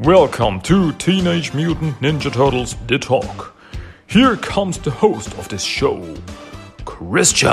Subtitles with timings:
[0.00, 3.56] Welcome to Teenage Mutant Ninja Turtles The Talk.
[4.06, 6.14] Here comes the host of this show,
[6.84, 7.48] Christian.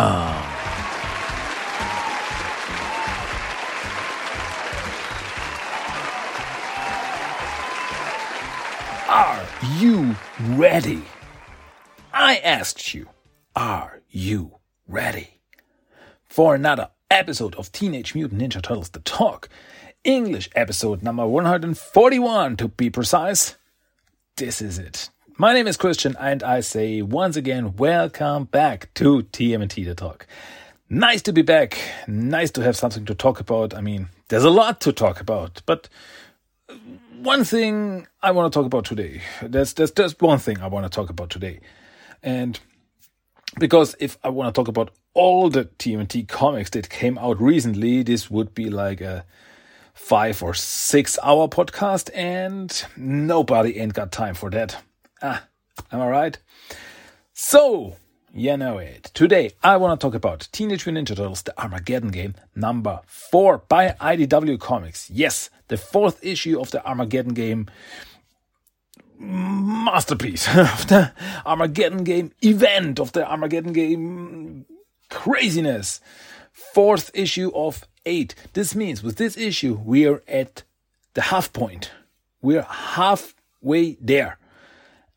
[9.10, 9.44] Are
[9.80, 10.16] you
[10.52, 11.02] ready?
[12.14, 13.10] I asked you,
[13.56, 15.42] are you ready
[16.24, 19.50] for another episode of Teenage Mutant Ninja Turtles The Talk?
[20.06, 23.56] English episode number 141 to be precise.
[24.38, 25.10] This is it.
[25.38, 30.28] My name is Christian and I say once again, welcome back to TMNT The Talk.
[30.88, 31.80] Nice to be back.
[32.08, 33.74] Nice to have something to talk about.
[33.74, 35.90] I mean, there's a lot to talk about, but
[37.18, 39.24] one thing I want to talk about today.
[39.42, 41.62] There's there's just one thing I want to talk about today,
[42.22, 42.60] and
[43.58, 48.04] because if I want to talk about all the TMNT comics that came out recently,
[48.04, 49.26] this would be like a
[49.96, 54.84] five or six hour podcast, and nobody ain't got time for that.
[55.24, 55.48] Ah,
[55.92, 56.38] am I right?
[57.34, 57.96] So
[58.32, 59.12] you know it.
[59.14, 63.60] Today, I want to talk about Teenage Mutant Ninja Turtles The Armageddon Game number 4
[63.70, 65.10] by IDW Comics.
[65.10, 67.68] Yes, the fourth issue of the Armageddon Game
[69.18, 71.14] masterpiece of the
[71.46, 74.66] Armageddon Game event, of the Armageddon Game
[75.10, 76.02] craziness.
[76.52, 78.36] Fourth issue of 8.
[78.54, 80.64] This means with this issue, we are at
[81.14, 81.92] the half point.
[82.42, 84.38] We're halfway there.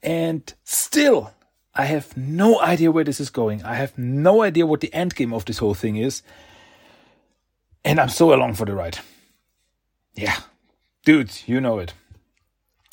[0.02, 1.32] And still,
[1.74, 3.62] I have no idea where this is going.
[3.62, 6.22] I have no idea what the end game of this whole thing is.
[7.84, 8.98] And I'm so along for the ride.
[10.14, 10.36] Yeah.
[11.04, 11.94] Dudes, you know it.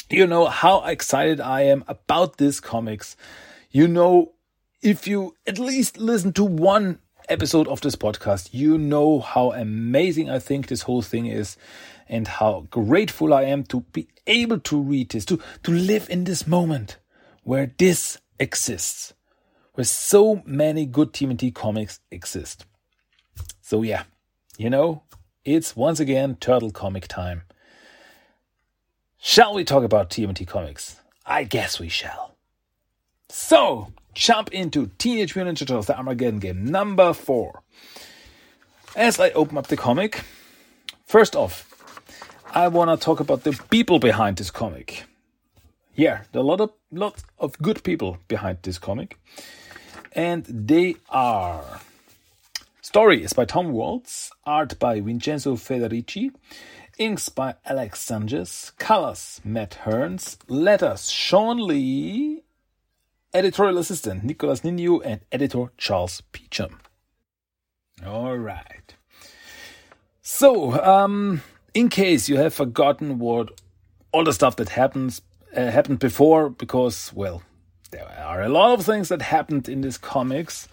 [0.09, 3.17] You know how excited I am about this comics.
[3.71, 4.33] You know,
[4.81, 10.29] if you at least listen to one episode of this podcast, you know how amazing
[10.29, 11.57] I think this whole thing is
[12.07, 16.23] and how grateful I am to be able to read this, to, to live in
[16.23, 16.97] this moment
[17.43, 19.13] where this exists,
[19.73, 22.65] where so many good TMNT comics exist.
[23.61, 24.03] So, yeah,
[24.57, 25.03] you know,
[25.43, 27.43] it's once again Turtle Comic time.
[29.17, 30.99] Shall we talk about TMNT comics?
[31.25, 32.35] I guess we shall.
[33.29, 37.61] So, jump into Teenage Mutant Ninja Turtles: The Armageddon Game number four.
[38.95, 40.23] As I open up the comic,
[41.05, 41.71] first off,
[42.53, 45.03] I want to talk about the people behind this comic.
[45.93, 49.19] Yeah, there are a lot of lots of good people behind this comic,
[50.13, 51.81] and they are.
[52.81, 56.31] Story is by Tom Waltz, art by Vincenzo Federici,
[56.97, 62.44] inks by Alex Sanchez, colors Matt Herms, letters Shawn Lee,
[63.35, 66.79] editorial assistant Nicolas Ninu, and editor Charles Peacham.
[68.05, 68.95] All right.
[70.21, 71.41] So, um,
[71.73, 73.61] in case you have forgotten what
[74.11, 75.21] all the stuff that happens
[75.55, 77.43] uh, happened before, because well,
[77.91, 80.67] there are a lot of things that happened in these comics.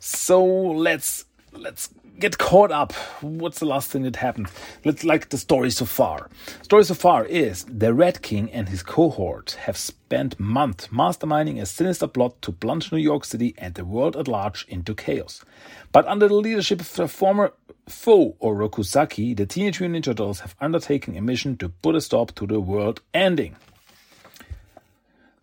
[0.00, 2.92] So let's let's get caught up.
[3.20, 4.48] What's the last thing that happened?
[4.84, 6.30] Let's like the story so far.
[6.62, 11.66] Story so far is the Red King and his cohort have spent months masterminding a
[11.66, 15.44] sinister plot to plunge New York City and the world at large into chaos.
[15.92, 17.52] But under the leadership of their former
[17.88, 22.00] foe Oroku Saki, the Teenage Mutant Ninja Turtles have undertaken a mission to put a
[22.00, 23.56] stop to the world ending.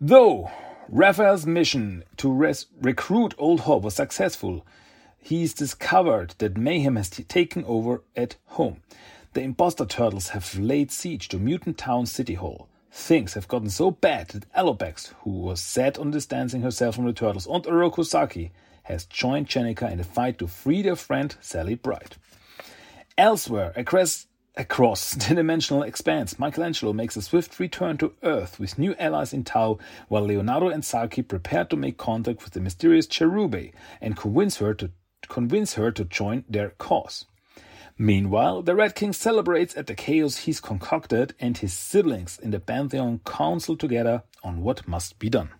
[0.00, 0.50] Though
[0.88, 2.32] Raphael's mission to
[2.80, 4.66] recruit Old Hob was successful,
[5.22, 8.82] he's discovered that mayhem has taken over at home.
[9.32, 12.68] The imposter turtles have laid siege to Mutant Town City Hall.
[12.90, 17.14] Things have gotten so bad that Alopex, who was set on distancing herself from the
[17.14, 18.50] turtles, and Oroku Saki
[18.82, 22.18] has joined Jennika in a fight to free their friend Sally Bright.
[23.16, 28.94] Elsewhere, across, across the dimensional expanse, Michelangelo makes a swift return to Earth with new
[28.98, 29.78] allies in tow,
[30.08, 33.72] while Leonardo and Saki prepare to make contact with the mysterious Cherubae
[34.02, 34.90] and convince her to
[35.28, 37.26] convince her to join their cause.
[37.98, 42.60] Meanwhile, the Red King celebrates at the chaos he's concocted, and his siblings in the
[42.60, 45.50] Pantheon counsel together on what must be done.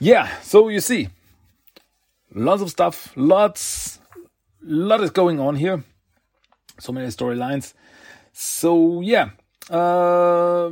[0.00, 1.10] Yeah, so you see,
[2.34, 4.00] lots of stuff, lots,
[4.60, 5.84] lot is going on here.
[6.80, 7.74] So many storylines.
[8.32, 9.30] So yeah,
[9.70, 10.70] uh,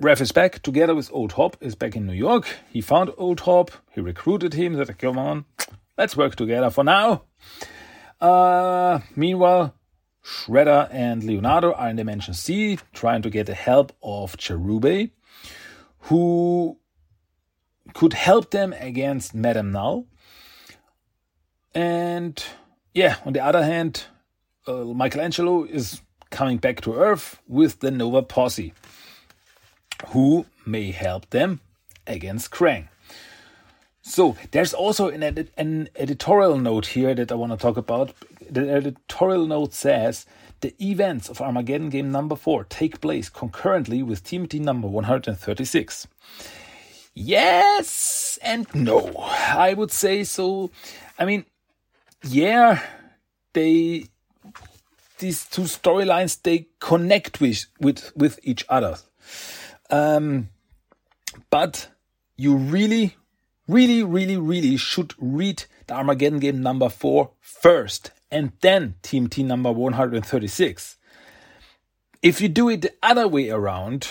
[0.00, 1.58] Raph is back together with Old Hob.
[1.60, 2.46] Is back in New York.
[2.70, 3.70] He found Old Hob.
[3.90, 4.74] He recruited him.
[4.74, 5.44] Said, "Come on,
[5.98, 7.24] let's work together for now."
[8.18, 9.74] Uh, meanwhile,
[10.24, 15.10] Shredder and Leonardo are in Dimension C, trying to get the help of Cherubae,
[16.08, 16.78] who
[17.92, 20.06] could help them against Madame Null.
[21.74, 22.42] And
[22.94, 24.04] yeah, on the other hand,
[24.66, 26.00] uh, Michelangelo is
[26.30, 28.72] coming back to Earth with the Nova Posse,
[30.08, 31.60] who may help them
[32.06, 32.88] against Krang.
[34.02, 38.12] So there's also an, edit, an editorial note here that I want to talk about.
[38.50, 40.26] The editorial note says
[40.60, 46.08] the events of Armageddon game number 4 take place concurrently with TMT number 136.
[47.14, 49.12] Yes and no.
[49.16, 50.70] I would say so.
[51.18, 51.44] I mean,
[52.22, 52.82] yeah,
[53.52, 54.06] they
[55.18, 58.96] these two storylines they connect with with with each other.
[59.90, 60.48] Um,
[61.50, 61.88] but
[62.36, 63.16] you really,
[63.68, 69.72] really, really, really should read the Armageddon game number four first, and then TMT number
[69.72, 70.96] one hundred and thirty six.
[72.22, 74.08] If you do it the other way around,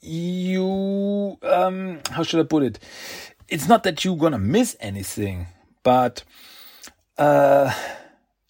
[0.00, 2.78] you um, how should I put it?
[3.48, 5.46] It's not that you're gonna miss anything,
[5.82, 6.24] but
[7.18, 7.72] uh,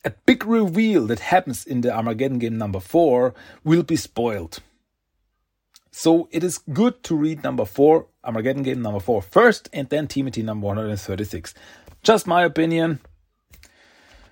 [0.04, 4.60] a big reveal that happens in the Armageddon game number four will be spoiled.
[5.92, 10.08] So it is good to read number four, Armageddon game number four first, and then
[10.08, 11.52] TMT number 136.
[12.02, 12.98] Just my opinion.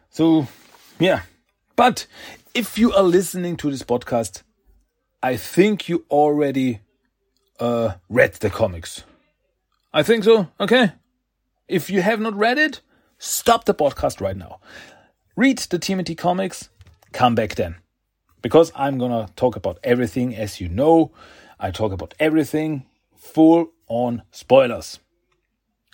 [0.09, 0.49] So,
[0.99, 1.23] yeah.
[1.77, 2.07] But
[2.55, 4.43] if you are listening to this podcast,
[5.23, 6.81] I think you already
[7.61, 9.05] uh, read the comics.
[9.93, 10.49] I think so.
[10.59, 10.93] Okay.
[11.69, 12.81] If you have not read it,
[13.19, 14.61] stop the podcast right now.
[15.37, 16.71] Read the TMT comics,
[17.13, 17.77] come back then.
[18.41, 21.13] Because I'm gonna talk about everything as you know.
[21.61, 22.87] I talk about everything
[23.17, 24.99] full on spoilers.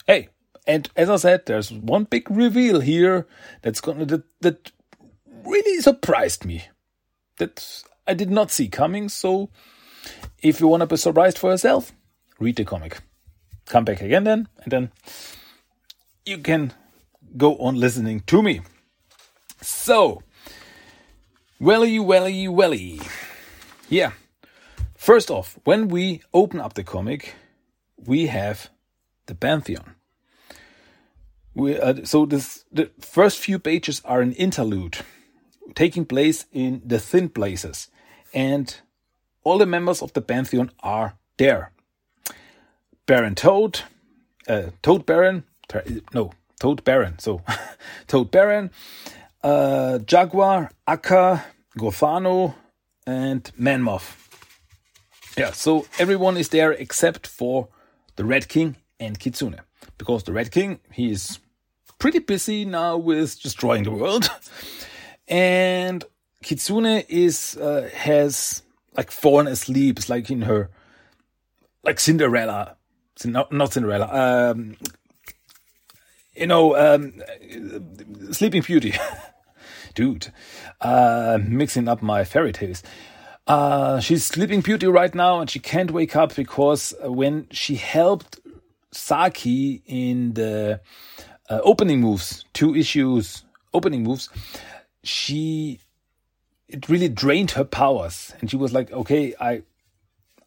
[0.06, 0.28] Hey,
[0.66, 3.26] and as I said, there's one big reveal here
[3.62, 4.72] that's gonna that, that
[5.44, 6.68] really surprised me.
[7.38, 9.50] That I did not see coming, so
[10.40, 11.92] if you wanna be surprised for yourself,
[12.38, 13.00] read the comic.
[13.66, 14.92] Come back again then, and then
[16.24, 16.72] you can
[17.36, 18.60] go on listening to me.
[19.60, 20.22] So,
[21.58, 23.00] welly, welly, welly.
[23.88, 24.12] Yeah.
[25.06, 27.36] First off, when we open up the comic,
[27.96, 28.70] we have
[29.26, 29.94] the Pantheon.
[31.54, 34.96] We, uh, so this the first few pages are an interlude
[35.76, 37.88] taking place in the thin places,
[38.34, 38.80] and
[39.44, 41.70] all the members of the Pantheon are there.
[43.06, 43.82] Baron Toad,
[44.48, 45.44] uh, Toad Baron,
[46.14, 47.42] no, Toad Baron, so
[48.08, 48.72] Toad Baron,
[49.44, 51.44] uh, Jaguar, Aka,
[51.78, 52.56] Gothano,
[53.06, 54.25] and Manmoth.
[55.36, 57.68] Yeah, so everyone is there except for
[58.16, 59.60] the Red King and Kitsune.
[59.98, 61.38] Because the Red King, he is
[61.98, 64.30] pretty busy now with destroying the world.
[65.28, 66.04] and
[66.42, 68.62] Kitsune is uh, has
[68.96, 69.98] like fallen asleep.
[69.98, 70.70] It's like in her
[71.84, 72.76] like Cinderella.
[73.24, 74.08] Not, not Cinderella.
[74.50, 74.76] Um,
[76.34, 77.22] you know, um,
[78.32, 78.94] Sleeping Beauty.
[79.94, 80.28] Dude,
[80.82, 82.82] uh, mixing up my fairy tales.
[83.46, 88.40] Uh, she's Sleeping Beauty right now and she can't wake up because when she helped
[88.90, 90.80] Saki in the
[91.48, 94.28] uh, opening moves, two issues, opening moves,
[95.04, 95.78] she,
[96.68, 98.34] it really drained her powers.
[98.40, 99.62] And she was like, okay, I,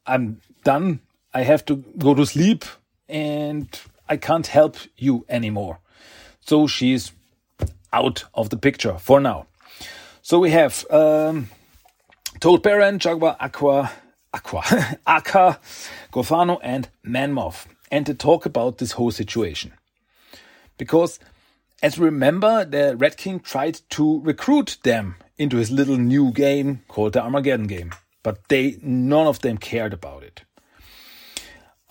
[0.06, 1.00] I'm done.
[1.34, 2.66] I have to go to sleep
[3.07, 3.80] and
[4.10, 5.80] I can't help you anymore.
[6.42, 7.13] So she's
[7.94, 9.48] out of the picture for now.
[10.22, 11.50] So we have um,
[12.39, 13.91] Toad Baron, Jaguar, Aqua,
[14.34, 14.63] Aqua,
[15.08, 15.60] Aka,
[16.13, 19.74] Gothano, and Manmoth, and to talk about this whole situation.
[20.77, 21.19] Because,
[21.84, 26.81] as we remember, the Red King tried to recruit them into his little new game
[26.88, 27.91] called the Armageddon game,
[28.24, 30.43] but they none of them cared about it.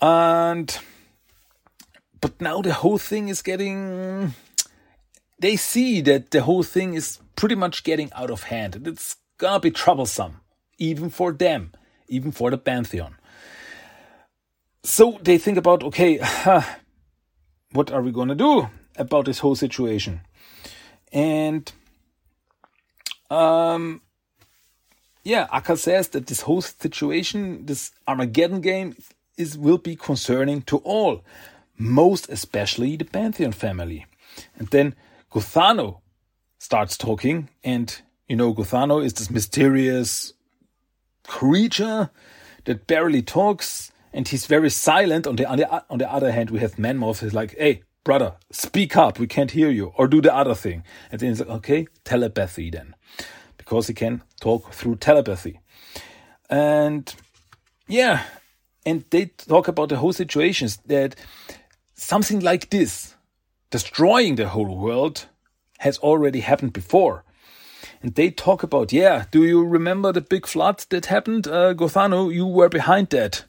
[0.01, 0.75] And
[2.21, 4.33] but now the whole thing is getting
[5.39, 8.87] they see that the whole thing is pretty much getting out of hand.
[8.87, 10.41] It's gonna be troublesome,
[10.77, 11.71] even for them,
[12.07, 13.15] even for the Pantheon.
[14.83, 16.19] So they think about, okay,
[17.71, 20.21] what are we gonna do about this whole situation?
[21.11, 21.71] And
[23.31, 24.01] um,
[25.23, 28.95] yeah, Aka says that this whole situation, this Armageddon game,
[29.37, 31.23] is will be concerning to all
[31.77, 34.05] most especially the Pantheon family.
[34.57, 34.95] And then
[35.31, 36.01] Guthano
[36.57, 40.33] starts talking, and you know, Gothano is this mysterious
[41.27, 42.11] creature
[42.65, 45.27] that barely talks, and he's very silent.
[45.27, 48.35] On the, on the, on the other hand, we have Manmoth who's like, hey, brother,
[48.51, 50.83] speak up, we can't hear you, or do the other thing.
[51.11, 52.95] And then he's like, okay, telepathy then,
[53.57, 55.59] because he can talk through telepathy.
[56.49, 57.13] And
[57.87, 58.23] yeah,
[58.85, 61.15] and they talk about the whole situations that
[61.95, 63.15] something like this,
[63.71, 65.25] destroying the whole world,
[65.79, 67.23] has already happened before.
[68.01, 71.47] And they talk about, yeah, do you remember the big flood that happened?
[71.47, 73.43] Uh, Gothano, you were behind that.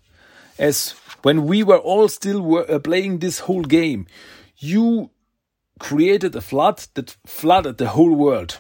[0.59, 4.07] As when we were all still were, uh, playing this whole game,
[4.57, 5.11] you
[5.79, 8.59] created a flood that flooded the whole world.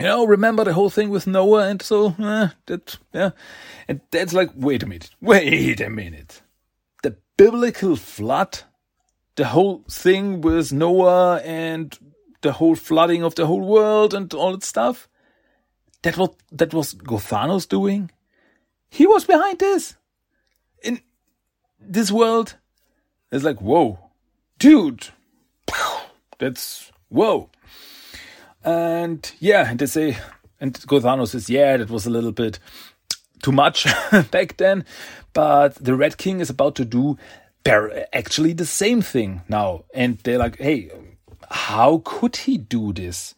[0.00, 3.30] You know, remember the whole thing with Noah and so, uh, that, yeah.
[3.88, 6.42] And that's like, wait a minute, wait a minute.
[7.02, 8.60] The biblical flood,
[9.36, 11.96] the whole thing with Noah and
[12.40, 15.08] the whole flooding of the whole world and all that stuff,
[16.02, 18.10] that was, that was Gothanos doing?
[18.90, 19.96] He was behind this.
[20.82, 21.00] In
[21.80, 22.56] this world,
[23.32, 23.98] it's like, whoa,
[24.58, 25.08] dude,
[26.38, 27.50] that's, whoa.
[28.64, 30.18] And yeah, and they say,
[30.60, 32.58] and Gothano says, yeah, that was a little bit
[33.42, 33.86] too much
[34.30, 34.84] back then,
[35.32, 37.18] but the Red King is about to do
[38.12, 39.84] actually the same thing now.
[39.94, 40.90] And they're like, hey,
[41.50, 43.34] how could he do this?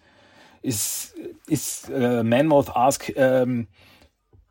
[0.62, 1.14] Is
[1.48, 3.68] is uh, Manmoth ask, um,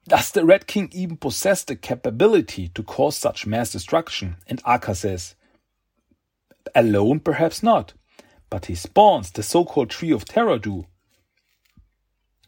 [0.08, 4.38] does the Red King even possess the capability to cause such mass destruction?
[4.48, 5.36] And Aka says,
[6.74, 7.94] alone perhaps not,
[8.50, 10.88] but his spawns, the so-called Tree of Terror, do.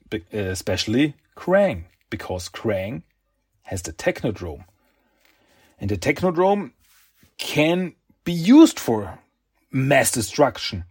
[0.10, 3.04] Be especially Krang, because Krang
[3.64, 4.66] has the Technodrome.
[5.80, 6.72] And the Technodrome
[7.38, 9.20] can be used for
[9.72, 10.86] mass destruction.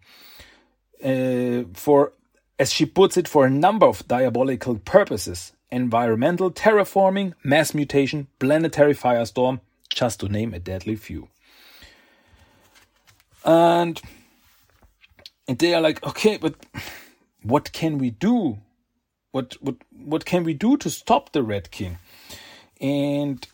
[1.04, 2.12] Uh, for,
[2.58, 8.94] as she puts it, for a number of diabolical purposes environmental terraforming, mass mutation, planetary
[8.94, 11.28] firestorm, just to name a deadly few.
[13.44, 14.00] And,
[15.46, 16.54] and they are like, okay, but
[17.42, 18.58] what can we do?
[19.30, 21.98] What, what, what can we do to stop the Red King?
[22.80, 23.46] And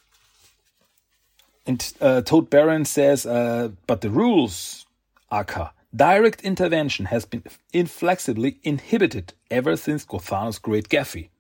[1.67, 4.86] and uh, Toad Baron says, uh, but the rules,
[5.31, 7.43] Aka, direct intervention has been
[7.73, 11.31] inflexibly inhibited ever since Gothanos Great Gephi.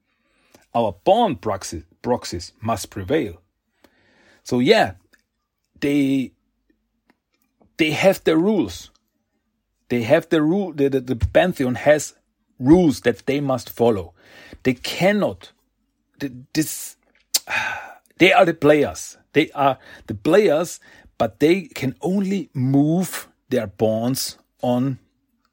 [0.74, 3.40] Our born proxy, proxies must prevail.
[4.42, 4.94] So yeah,
[5.80, 6.32] they
[7.76, 8.90] they have their rules.
[9.88, 10.72] They have the rule.
[10.72, 12.14] The, the, the pantheon has
[12.58, 14.14] rules that they must follow.
[14.62, 15.52] They cannot.
[16.52, 16.96] This.
[18.18, 19.18] They are the players.
[19.34, 20.80] They are the players,
[21.18, 24.98] but they can only move their pawns on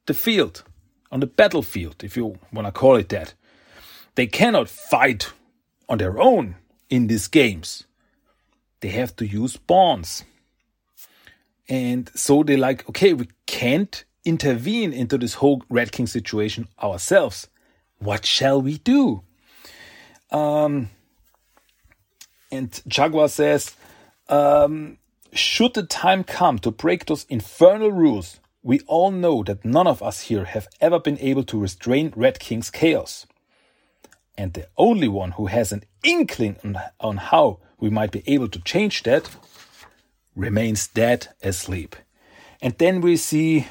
[0.05, 0.63] the field,
[1.11, 3.33] on the battlefield, if you want to call it that.
[4.15, 5.31] They cannot fight
[5.89, 6.55] on their own
[6.89, 7.85] in these games.
[8.81, 10.23] They have to use pawns.
[11.69, 17.47] And so they're like, okay, we can't intervene into this whole Red King situation ourselves.
[17.99, 19.23] What shall we do?
[20.31, 20.89] Um,
[22.51, 23.75] and Jaguar says,
[24.29, 24.97] um,
[25.33, 30.01] should the time come to break those infernal rules, we all know that none of
[30.01, 33.25] us here have ever been able to restrain Red King's chaos.
[34.37, 38.47] And the only one who has an inkling on, on how we might be able
[38.47, 39.29] to change that
[40.35, 41.95] remains dead asleep.
[42.61, 43.67] And then we see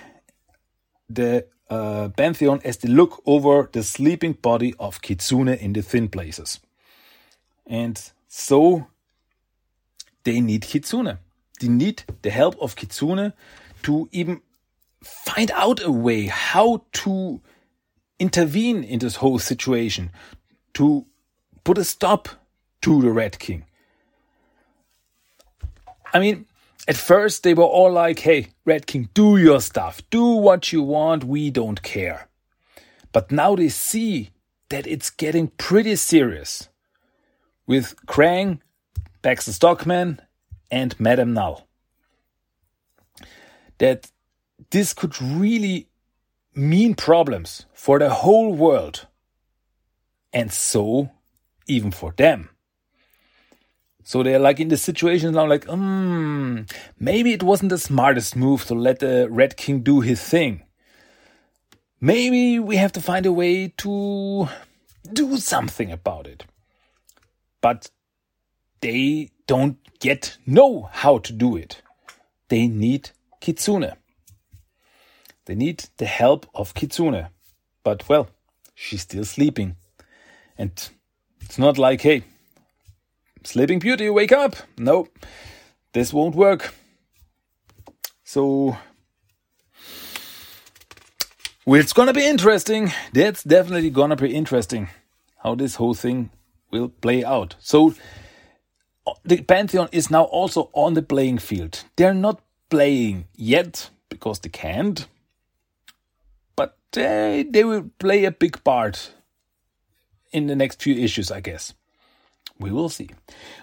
[1.09, 6.09] the uh, Pantheon as they look over the sleeping body of Kitsune in the thin
[6.09, 6.61] places.
[7.67, 8.87] And so
[10.25, 11.19] they need Kitsune.
[11.69, 13.33] Need the help of Kitsune
[13.83, 14.41] to even
[15.03, 17.41] find out a way how to
[18.19, 20.11] intervene in this whole situation,
[20.75, 21.07] to
[21.65, 22.29] put a stop
[22.81, 23.65] to the Red King.
[26.15, 26.47] I mean,
[26.87, 30.83] at first they were all like, hey, Red King, do your stuff, do what you
[30.83, 32.29] want, we don't care.
[33.13, 34.31] But now they see
[34.69, 36.69] that it's getting pretty serious
[37.67, 38.61] with Krang,
[39.21, 40.21] Baxter Stockman,
[40.73, 41.69] and Madame Null.
[43.79, 44.11] That
[44.71, 45.89] this could really
[46.55, 49.07] mean problems for the whole world,
[50.33, 51.11] and so
[51.69, 52.49] even for them.
[54.03, 56.63] So they're like in the situation now, like, hmm,
[56.99, 60.65] maybe it wasn't the smartest move to let the Red King do his thing.
[62.01, 64.49] Maybe we have to find a way to
[65.13, 66.45] do something about it
[67.63, 67.91] but
[68.81, 71.83] they don't yet know how to do it.
[72.49, 73.93] They need Kitsune.
[75.45, 77.27] They need the help of Kitsune.
[77.85, 78.31] But well,
[78.75, 79.77] she's still sleeping.
[80.57, 80.71] And
[81.43, 82.25] it's not like, hey,
[83.45, 84.57] Sleeping Beauty, wake up.
[84.79, 85.09] No,
[85.93, 86.73] this won't work.
[88.25, 88.79] So,
[91.67, 92.91] well, it's gonna be interesting.
[93.13, 94.89] That's definitely gonna be interesting
[95.43, 96.31] how this whole thing
[96.71, 97.57] will play out.
[97.59, 97.95] So
[99.25, 101.85] the Pantheon is now also on the playing field.
[101.97, 102.41] They're not
[102.71, 105.07] playing yet because they can't,
[106.57, 109.13] but they, they will play a big part
[110.33, 111.75] in the next few issues, I guess.
[112.59, 113.11] We will see.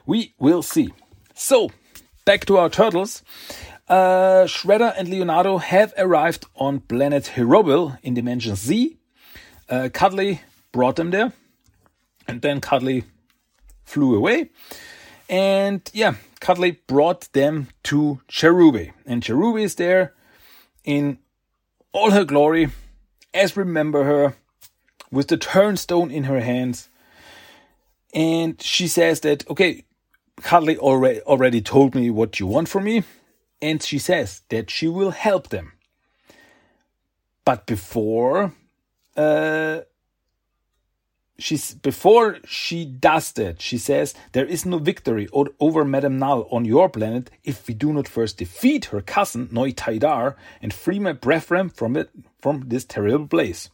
[0.05, 0.93] We will see.
[1.34, 1.69] So,
[2.25, 3.24] back to our turtles.
[3.88, 8.98] Uh, Shredder and Leonardo have arrived on planet Herobil in Dimension Z.
[9.67, 10.41] Uh, Cudley
[10.72, 11.34] brought them there,
[12.27, 13.05] and then Cudley
[13.84, 14.50] flew away.
[15.29, 18.91] And yeah, Cudley brought them to Cherubae.
[19.05, 20.13] And Cherubae is there
[20.83, 21.19] in
[21.91, 22.69] all her glory,
[23.33, 24.36] as remember her,
[25.12, 26.89] with the turnstone in her hands.
[28.13, 29.86] And she says that, okay,
[30.41, 33.03] Cudley already, already told me what you want from me.
[33.62, 35.74] And she says that she will help them.
[37.45, 38.53] But before
[39.15, 39.81] uh,
[41.39, 45.27] she's before she does that, she says there is no victory
[45.60, 49.72] over Madame Null on your planet if we do not first defeat her cousin Noi
[49.72, 53.69] Taidar and free my brethren from it from this terrible place.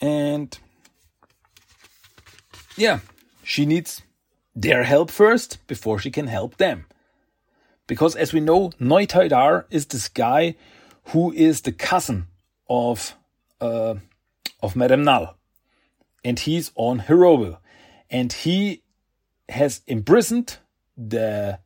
[0.00, 0.56] And
[2.76, 3.00] yeah,
[3.42, 4.02] she needs
[4.54, 6.86] their help first before she can help them.
[7.86, 10.56] Because as we know, Noi Taidar is this guy
[11.06, 12.26] who is the cousin
[12.68, 13.16] of
[13.60, 13.94] uh,
[14.62, 15.37] of Madame Null
[16.24, 17.60] and he's on Herobil.
[18.10, 18.82] And he
[19.48, 20.58] has imprisoned
[20.96, 21.58] the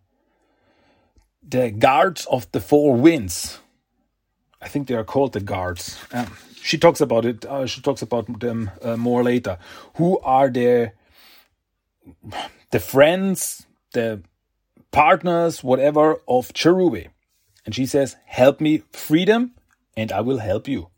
[1.43, 3.59] the guards of the four winds.
[4.61, 5.99] I think they are called the guards.
[6.13, 7.45] Um, she talks about it.
[7.45, 9.59] Uh, she talks about them uh, more later.
[9.97, 10.93] Who are the
[12.71, 14.23] the friends, the
[14.93, 17.09] partners, whatever of Cherubae?
[17.67, 19.53] And she says, "Help me free them,
[19.97, 20.89] and I will help you."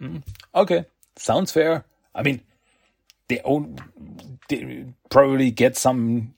[0.00, 0.22] Mm,
[0.54, 0.84] okay,
[1.16, 1.84] sounds fair.
[2.14, 2.42] I mean,
[3.28, 3.76] they own
[4.48, 6.34] they probably get some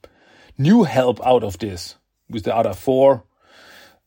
[0.58, 1.96] new help out of this
[2.28, 3.24] with the other four.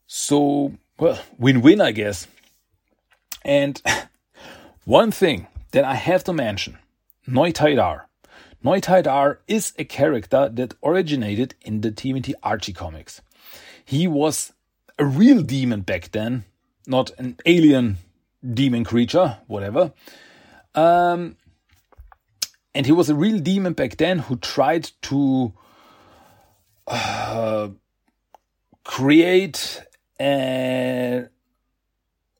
[0.06, 2.26] So well, win-win, I guess.
[3.44, 3.80] And
[4.84, 6.78] one thing that I have to mention,
[7.26, 8.02] Noi Taidar.
[8.62, 13.22] Noi Taidar is a character that originated in the TMNT Archie comics.
[13.84, 14.52] He was
[14.98, 16.44] a real demon back then,
[16.86, 17.98] not an alien
[18.42, 19.92] demon creature, whatever.
[20.74, 21.36] Um,
[22.78, 25.52] and he was a real demon back then who tried to
[26.86, 27.70] uh,
[28.84, 29.82] create
[30.20, 31.26] a,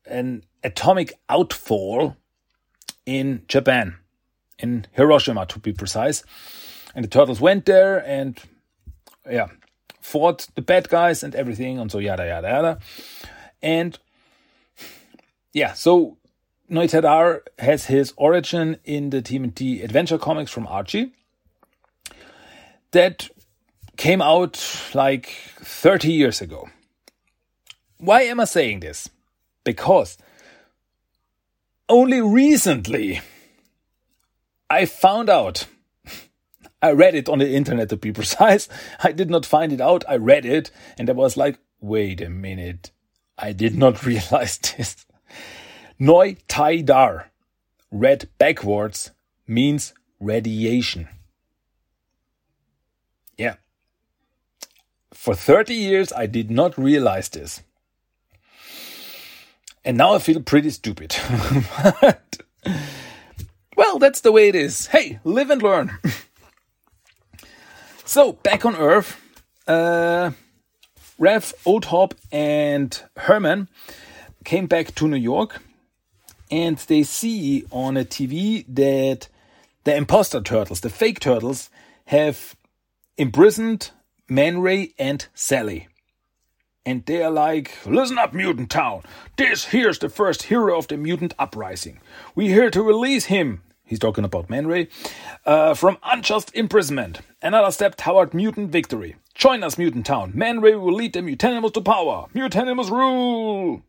[0.06, 2.16] an atomic outfall
[3.04, 3.96] in Japan,
[4.60, 6.22] in Hiroshima to be precise.
[6.94, 8.38] And the turtles went there and,
[9.28, 9.48] yeah,
[10.00, 12.78] fought the bad guys and everything, and so yada yada yada.
[13.60, 13.98] And
[15.52, 16.16] yeah, so
[16.70, 21.12] Noi Taidar has his origin in the TMNT adventure comics from Archie
[22.90, 23.30] that
[23.96, 24.62] came out
[24.94, 25.28] like
[25.60, 26.68] 30 years ago.
[27.96, 29.08] Why am I saying this?
[29.64, 30.18] Because
[31.88, 33.22] only recently
[34.68, 35.66] I found out.
[36.82, 38.68] I read it on the internet to be precise.
[39.02, 40.04] I did not find it out.
[40.06, 42.90] I read it and I was like, wait a minute.
[43.38, 45.06] I did not realize this.
[45.98, 47.24] Noi Taidar,
[47.90, 49.10] read backwards,
[49.48, 51.08] means radiation.
[53.36, 53.56] Yeah.
[55.12, 57.62] For 30 years, I did not realize this.
[59.84, 61.16] And now I feel pretty stupid.
[63.76, 64.86] well, that's the way it is.
[64.86, 65.98] Hey, live and learn.
[68.04, 69.20] so, back on Earth,
[69.66, 70.30] uh,
[71.18, 73.68] Raph, Odhop, and Herman
[74.44, 75.60] came back to New York
[76.50, 79.28] and they see on a TV that
[79.84, 81.70] the imposter turtles, the fake turtles,
[82.06, 82.56] have
[83.16, 83.90] imprisoned
[84.28, 85.88] Man Ray and Sally.
[86.84, 89.02] And they're like, listen up, Mutant Town.
[89.36, 92.00] This here's the first hero of the mutant uprising.
[92.34, 93.62] We're here to release him.
[93.84, 94.88] He's talking about Man Ray.
[95.44, 97.20] Uh, from unjust imprisonment.
[97.42, 99.16] Another step toward mutant victory.
[99.34, 100.32] Join us, Mutant Town.
[100.34, 102.26] Man Ray will lead the Mutanimals to power.
[102.34, 103.82] Mutanimals rule!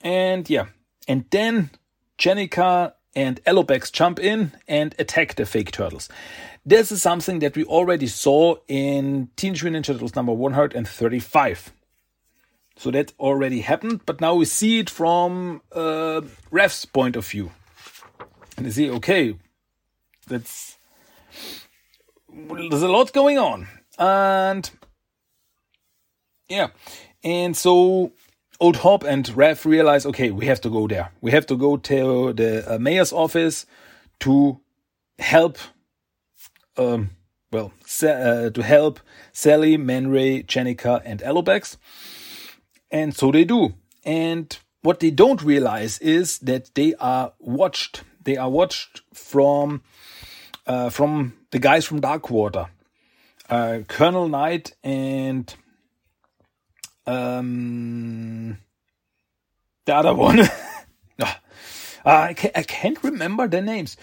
[0.00, 0.66] And yeah,
[1.08, 1.70] and then
[2.18, 6.08] Jennika and Alopex jump in and attack the fake turtles.
[6.64, 11.72] This is something that we already saw in Teenage Mutant Ninja Turtles number 135.
[12.76, 17.50] So that already happened, but now we see it from uh, Raph's point of view.
[18.56, 19.36] And you see, okay,
[20.26, 20.78] that's
[22.28, 24.70] there's a lot going on, and
[26.48, 26.68] yeah,
[27.22, 28.12] and so
[28.62, 31.10] Old Hob and Raph realize, okay, we have to go there.
[31.20, 33.66] We have to go to the uh, mayor's office
[34.20, 34.60] to
[35.18, 35.58] help,
[36.76, 37.10] um,
[37.50, 37.72] well,
[38.04, 39.00] uh, to help
[39.32, 41.76] Sally, Man Ray, Jennika, and Alopex.
[42.88, 43.74] And so they do.
[44.04, 48.04] And what they don't realize is that they are watched.
[48.22, 49.82] They are watched from
[50.68, 52.68] uh, from the guys from Darkwater,
[53.50, 55.52] uh, Colonel Knight and
[57.06, 58.58] um,
[59.84, 60.40] the other one.
[62.04, 63.96] Ah, I, can't, I can't remember their names.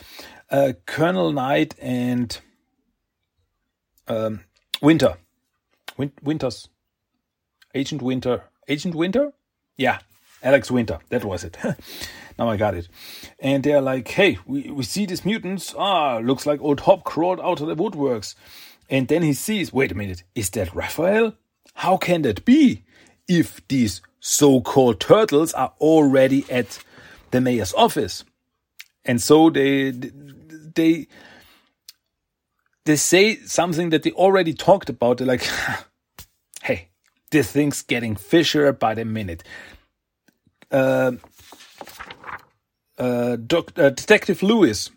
[0.50, 2.40] Uh, Colonel Knight and
[4.08, 4.46] um,
[4.82, 5.16] Winter.
[5.98, 6.70] Win- Winters.
[7.76, 8.44] Agent Winter.
[8.68, 9.34] Agent Winter?
[9.76, 10.00] Yeah,
[10.42, 11.00] Alex Winter.
[11.10, 11.58] That was it.
[12.40, 12.88] now I got it.
[13.40, 15.76] And they're like, hey, we, we see these mutants.
[15.78, 18.36] Ah, looks like old Hob crawled out of the woodworks.
[18.90, 21.36] And then he sees, wait a minute, is that Raphael?
[21.76, 22.84] How can that be?
[23.30, 26.80] If these so-called turtles are already at
[27.32, 28.26] the mayor's office.
[29.06, 31.08] And so they, they,
[32.86, 35.18] they say something that they already talked about.
[35.18, 35.48] They're like,
[36.64, 36.90] hey,
[37.32, 39.44] this thing's getting fishier by the minute.
[40.72, 41.14] Uh,
[42.98, 44.92] uh, Doc, uh, Detective Lewis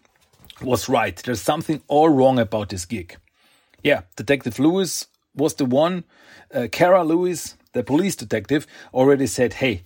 [0.61, 1.17] was right.
[1.17, 3.17] There's something all wrong about this gig.
[3.83, 6.05] Yeah, Detective Lewis was the one.
[6.53, 9.83] Uh, Kara Lewis, the police detective, already said, "Hey,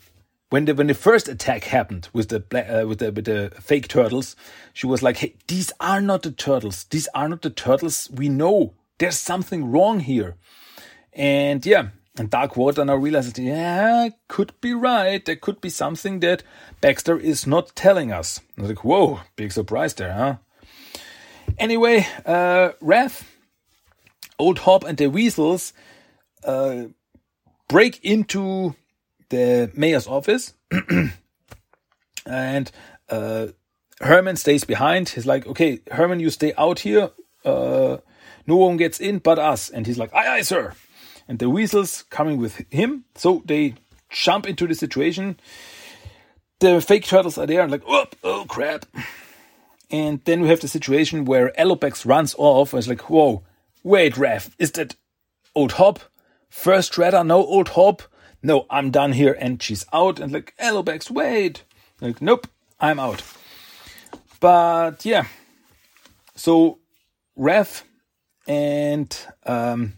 [0.51, 3.89] when the when the first attack happened with the uh, with the with the fake
[3.89, 4.37] turtles,
[4.73, 6.85] she was like, "Hey, these are not the turtles.
[6.85, 8.75] These are not the turtles we know.
[8.99, 10.37] There's something wrong here."
[11.13, 15.25] And yeah, and Darkwater now realizes, yeah, could be right.
[15.25, 16.43] There could be something that
[16.81, 18.41] Baxter is not telling us.
[18.57, 20.37] Like, whoa, big surprise there, huh?
[21.59, 23.23] Anyway, uh, Raph,
[24.39, 25.73] Old Hob, and the Weasels
[26.45, 26.85] uh,
[27.69, 28.75] break into
[29.29, 30.55] the mayor's office,
[32.27, 32.71] and
[33.09, 33.49] uh,
[34.01, 35.09] Herman stays behind.
[35.11, 37.11] He's like, okay, Herman, you stay out here.
[37.45, 37.99] Uh,
[38.47, 39.71] no one gets in but us.
[39.71, 40.75] And he's like, aye, aye, sir
[41.29, 43.05] and the weasels coming with him.
[43.15, 43.75] So they
[44.11, 45.39] jump into the situation.
[46.61, 48.87] The fake turtles are there and like, oh, oh crap.
[49.91, 53.43] And then we have the situation where Alopex runs off and it's like, whoa,
[53.83, 54.97] wait, Raph, is that
[55.55, 56.01] old Hob?
[56.49, 58.03] First Shredder, no old Hob?
[58.43, 59.37] No, I'm done here.
[59.39, 61.65] And she's out and like, Alopex, wait.
[62.01, 62.47] Like, nope,
[62.81, 63.23] I'm out.
[64.41, 65.27] But yeah,
[66.35, 66.79] so
[67.39, 67.83] Raph
[68.47, 69.95] and um,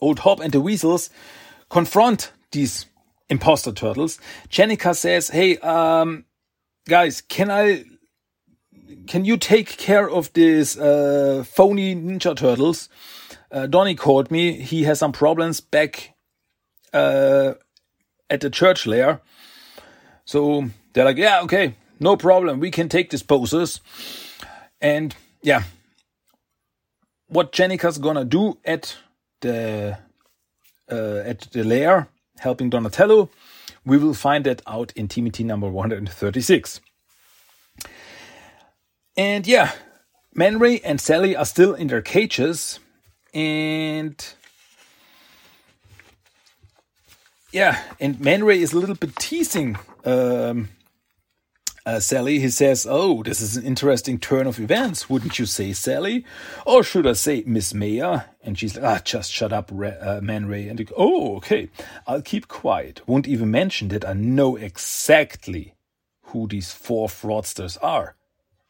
[0.00, 1.10] Old Hob and the Weasels
[1.68, 2.86] confront these
[3.28, 4.20] imposter turtles.
[4.48, 6.24] Jennika says, "Hey, um,
[6.88, 7.84] guys, can I?
[9.06, 12.88] Can you take care of these uh, phony ninja turtles?"
[13.50, 14.52] Uh, Donnie called me.
[14.52, 16.14] He has some problems back
[16.92, 17.54] uh,
[18.28, 19.20] at the church lair.
[20.24, 22.60] So they're like, "Yeah, okay, no problem.
[22.60, 23.80] We can take these poses."
[24.80, 25.62] And yeah,
[27.28, 28.96] what Jennika's gonna do at
[29.40, 29.98] the
[30.90, 33.30] uh, at the lair helping Donatello.
[33.84, 36.80] We will find that out in TMT number 136.
[39.16, 39.72] And yeah,
[40.34, 42.80] Man Ray and Sally are still in their cages.
[43.36, 44.26] And
[47.52, 50.70] yeah, and Man Ray is a little bit teasing um,
[51.84, 55.72] uh, Sally, he says, Oh, this is an interesting turn of events, wouldn't you say,
[55.72, 56.24] Sally?
[56.64, 58.24] Or should I say, Miss Mayor?
[58.42, 60.66] And she's like, Ah, just shut up, Ray, uh, Man Ray.
[60.68, 61.68] And he, Oh, okay,
[62.06, 63.06] I'll keep quiet.
[63.06, 65.74] Won't even mention that I know exactly
[66.22, 68.15] who these four fraudsters are.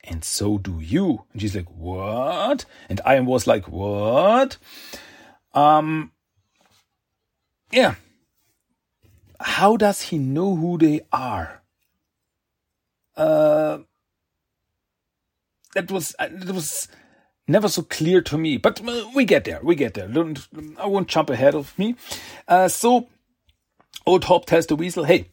[0.09, 1.25] And so do you.
[1.33, 2.65] And she's like, What?
[2.89, 4.57] And I was like, What?
[5.53, 6.13] Um,
[7.73, 7.97] yeah.
[9.41, 11.63] How does he know who they are?
[13.17, 13.79] uh,
[15.75, 16.89] that was uh, that was
[17.49, 18.57] never so clear to me.
[18.57, 19.61] But uh, we get there.
[19.63, 20.09] We get there.
[20.09, 20.47] Don't,
[20.79, 21.97] I won't jump ahead of me.
[22.47, 23.09] Uh, so,
[24.05, 25.31] Old Hob tells the Weasel, "Hey,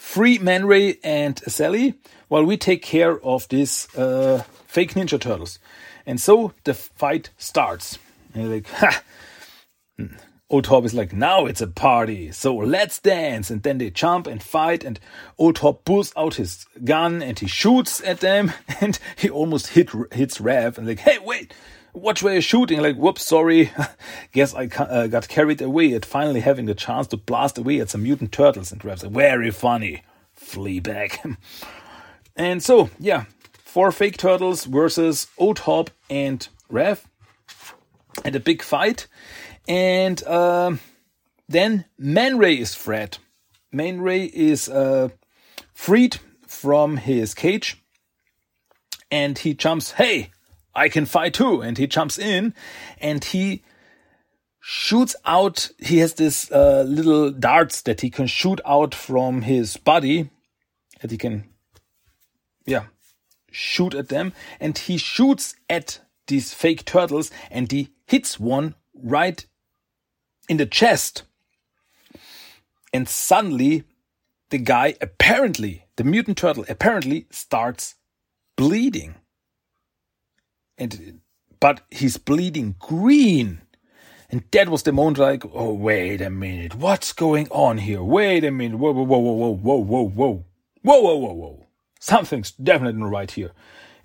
[0.00, 1.94] free Man Ray and Sally
[2.28, 5.58] while we take care of these uh, fake Ninja Turtles."
[6.06, 7.98] And so the fight starts.
[8.34, 9.02] And like, ha!
[10.48, 13.50] Old Hob is like, now it's a party, so let's dance.
[13.50, 14.98] And then they jump and fight, and
[15.38, 19.90] Old Hob pulls out his gun and he shoots at them, and he almost hit
[20.12, 21.54] hits Raph and like, hey, wait,
[21.92, 22.80] watch where you're shooting.
[22.80, 23.70] Like, whoops, sorry.
[24.32, 27.90] Guess I uh, got carried away at finally having the chance to blast away at
[27.90, 28.72] some mutant turtles.
[28.72, 30.02] And like, very funny.
[30.32, 31.24] Flee back.
[32.36, 33.24] and so, yeah,
[33.64, 37.04] four fake turtles versus Old Hob and Raph.
[38.24, 39.06] And a big fight.
[39.68, 40.76] And uh,
[41.48, 43.18] then Man Ray is freed.
[43.72, 45.10] Man Ray is uh,
[45.72, 47.80] freed from his cage
[49.10, 50.30] and he jumps, hey,
[50.80, 51.60] I can fight too.
[51.60, 52.54] And he jumps in
[52.98, 53.62] and he
[54.60, 55.70] shoots out.
[55.78, 60.30] He has this uh, little darts that he can shoot out from his body
[61.00, 61.44] that he can,
[62.66, 62.84] yeah,
[63.50, 69.46] shoot at them, and he shoots at these fake turtles, and he hits one right
[70.48, 71.24] in the chest.
[72.92, 73.84] And suddenly,
[74.50, 77.94] the guy apparently, the mutant turtle apparently starts
[78.56, 79.14] bleeding.
[80.80, 81.20] And,
[81.60, 83.60] but he's bleeding green.
[84.30, 86.74] And that was the moment like, oh, wait a minute.
[86.74, 88.02] What's going on here?
[88.02, 88.78] Wait a minute.
[88.78, 90.44] Whoa, whoa, whoa, whoa, whoa, whoa, whoa.
[90.82, 91.66] Whoa, whoa, whoa, whoa.
[92.00, 93.52] Something's definitely not right here.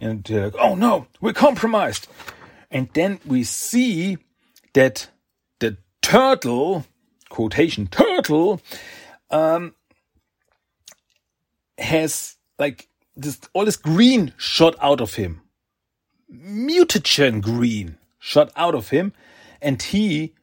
[0.01, 2.07] And they're like, oh no, we're compromised.
[2.69, 4.17] And then we see
[4.73, 5.07] that
[5.59, 6.85] the turtle,
[7.29, 8.61] quotation, turtle,
[9.29, 9.75] um,
[11.77, 15.41] has like this, all this green shot out of him.
[16.31, 19.13] Mutagen green shot out of him
[19.61, 20.33] and he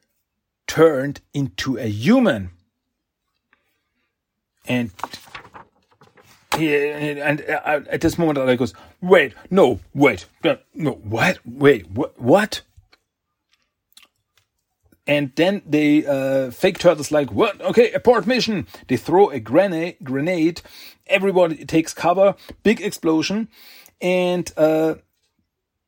[0.67, 2.51] turned into a human.
[4.65, 4.91] And
[6.57, 10.25] he, and at this moment, I goes, wait, no, wait,
[10.73, 12.61] no, what, wait, what, what?
[15.05, 17.59] And then the uh, fake turtles like, what?
[17.59, 18.67] Okay, abort mission.
[18.87, 20.61] They throw a grenade, grenade.
[21.07, 22.35] Everybody takes cover.
[22.63, 23.49] Big explosion,
[24.01, 24.95] and uh,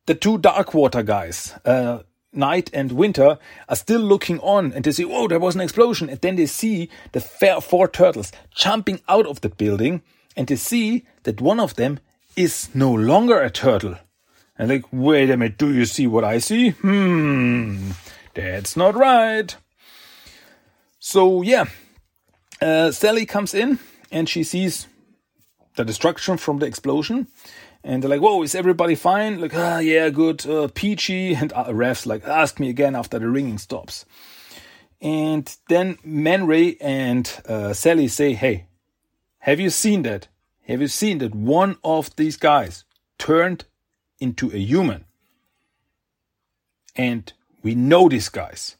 [0.06, 2.00] the two Darkwater guys, uh,
[2.32, 3.38] Knight and Winter
[3.68, 6.46] are still looking on and they say, "Oh, there was an explosion!" And then they
[6.46, 10.02] see the four turtles jumping out of the building,
[10.36, 11.98] and they see that one of them
[12.36, 13.96] is no longer a turtle.
[14.58, 16.70] And like, wait a minute, do you see what I see?
[16.70, 17.90] Hmm,
[18.34, 19.54] that's not right.
[20.98, 21.66] So yeah,
[22.60, 23.78] uh, Sally comes in
[24.10, 24.86] and she sees
[25.76, 27.28] the destruction from the explosion
[27.86, 31.66] and they're like, "Whoa, is everybody fine?" Like, "Ah, yeah, good, uh, peachy." And uh,
[31.66, 34.04] refs like, "Ask me again after the ringing stops."
[35.00, 38.66] And then Man Ray and uh, Sally say, "Hey,
[39.38, 40.28] have you seen that?
[40.66, 42.84] Have you seen that one of these guys
[43.18, 43.64] turned
[44.18, 45.04] into a human?"
[46.96, 48.76] And we know these guys.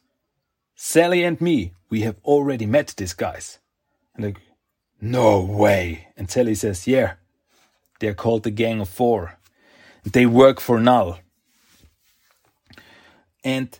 [0.75, 3.59] Sally and me, we have already met these guys.
[4.15, 4.37] And like,
[4.99, 6.07] no way.
[6.17, 7.13] And Sally says, yeah,
[7.99, 9.37] they're called the Gang of Four.
[10.03, 11.19] They work for Null.
[13.43, 13.77] And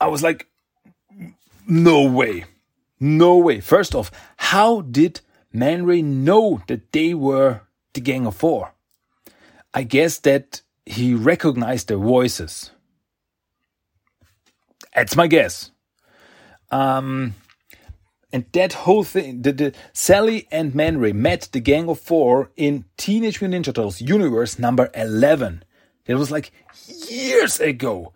[0.00, 0.48] I was like,
[1.66, 2.44] no way.
[2.98, 3.60] No way.
[3.60, 5.20] First off, how did
[5.52, 7.62] Man Ray know that they were
[7.94, 8.72] the Gang of Four?
[9.74, 12.70] I guess that he recognized their voices.
[14.94, 15.70] That's my guess.
[16.70, 17.34] Um,
[18.32, 22.50] and that whole thing, the, the Sally and Man Ray met the Gang of Four
[22.56, 25.64] in Teenage Mutant Ninja Turtles Universe number 11.
[26.06, 26.50] It was like
[27.08, 28.12] years ago.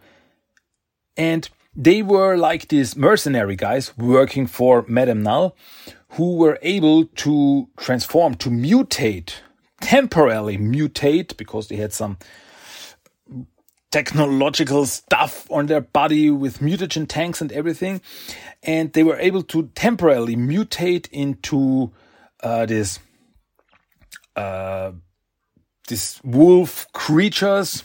[1.17, 5.55] And they were like these mercenary guys working for Madame Null
[6.11, 9.35] who were able to transform, to mutate,
[9.83, 12.17] temporarily mutate because they had some
[13.91, 18.01] technological stuff on their body with mutagen tanks and everything.
[18.63, 21.93] And they were able to temporarily mutate into
[22.43, 22.99] uh, this
[24.35, 24.93] uh,
[25.89, 27.85] this wolf creatures.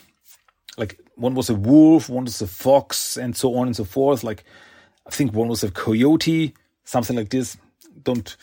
[0.78, 4.24] Like one was a wolf, one was a fox, and so on and so forth.
[4.24, 4.44] Like
[5.06, 7.58] I think one was a coyote, something like this.
[8.04, 8.36] Don't.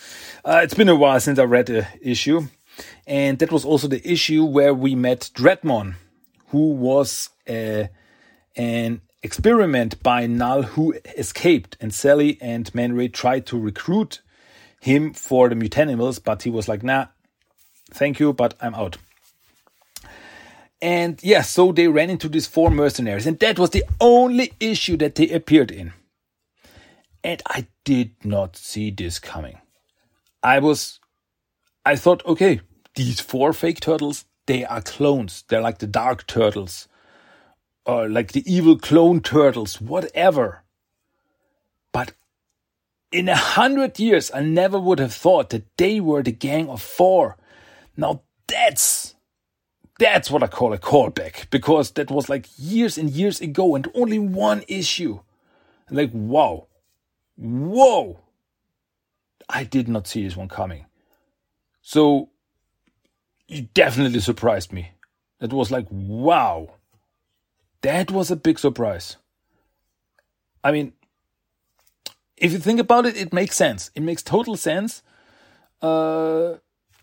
[0.44, 2.46] Uh, it's been a while since I read the issue,
[3.06, 5.96] and that was also the issue where we met Dreadmon
[6.48, 7.84] who was uh,
[8.56, 14.20] an experiment by Null who escaped, and Sally and Man Ray tried to recruit
[14.80, 17.06] him for the mutanimals, but he was like, nah,
[17.90, 18.96] thank you, but I'm out.
[20.80, 24.96] And yeah, so they ran into these four mercenaries, and that was the only issue
[24.98, 25.92] that they appeared in.
[27.24, 29.58] And I did not see this coming.
[30.42, 31.00] I was,
[31.84, 32.60] I thought, okay,
[32.94, 35.44] these four fake turtles, they are clones.
[35.46, 36.88] They're like the Dark Turtles,
[37.84, 40.64] or like the evil clone turtles, whatever.
[41.92, 42.12] But
[43.12, 46.80] in a hundred years, I never would have thought that they were the gang of
[46.82, 47.36] four.
[47.94, 49.14] Now that's
[49.98, 53.90] that's what I call a callback because that was like years and years ago and
[53.94, 55.20] only one issue.
[55.90, 56.68] like, wow,
[57.36, 58.20] whoa,
[59.48, 60.86] I did not see this one coming.
[61.82, 62.30] So
[63.48, 64.92] you definitely surprised me.
[65.40, 66.74] That was like, wow.
[67.80, 69.16] That was a big surprise.
[70.62, 70.92] I mean,
[72.36, 73.90] if you think about it, it makes sense.
[73.94, 75.02] It makes total sense
[75.80, 76.54] uh,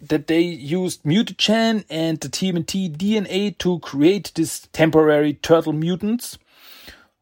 [0.02, 6.38] that they used mutagen and the TMNT DNA to create this temporary turtle mutants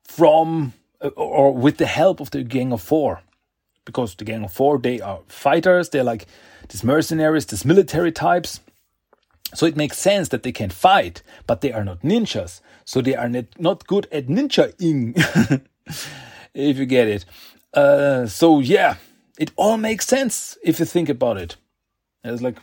[0.03, 3.21] from uh, or with the help of the Gang of Four.
[3.85, 6.25] Because the Gang of Four, they are fighters, they're like
[6.69, 8.59] these mercenaries, these military types
[9.53, 12.61] So it makes sense that they can fight, but they are not ninjas.
[12.85, 15.15] So they are not good at ninja-ing,
[16.53, 17.25] if you get it.
[17.73, 18.95] Uh, so yeah,
[19.37, 21.55] it all makes sense if you think about it.
[22.23, 22.57] It's like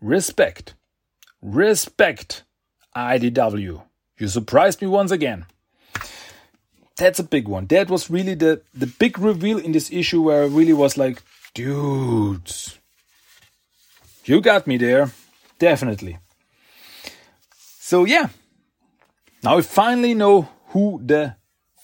[0.00, 0.74] respect,
[1.42, 2.44] respect,
[2.96, 3.82] IDW.
[4.18, 5.46] You surprised me once again.
[6.96, 7.66] That's a big one.
[7.66, 11.22] That was really the the big reveal in this issue where I really was like,
[11.52, 12.78] dudes,
[14.24, 15.12] you got me there,
[15.58, 16.18] definitely.
[17.54, 18.28] So yeah,
[19.42, 21.36] now we finally know who the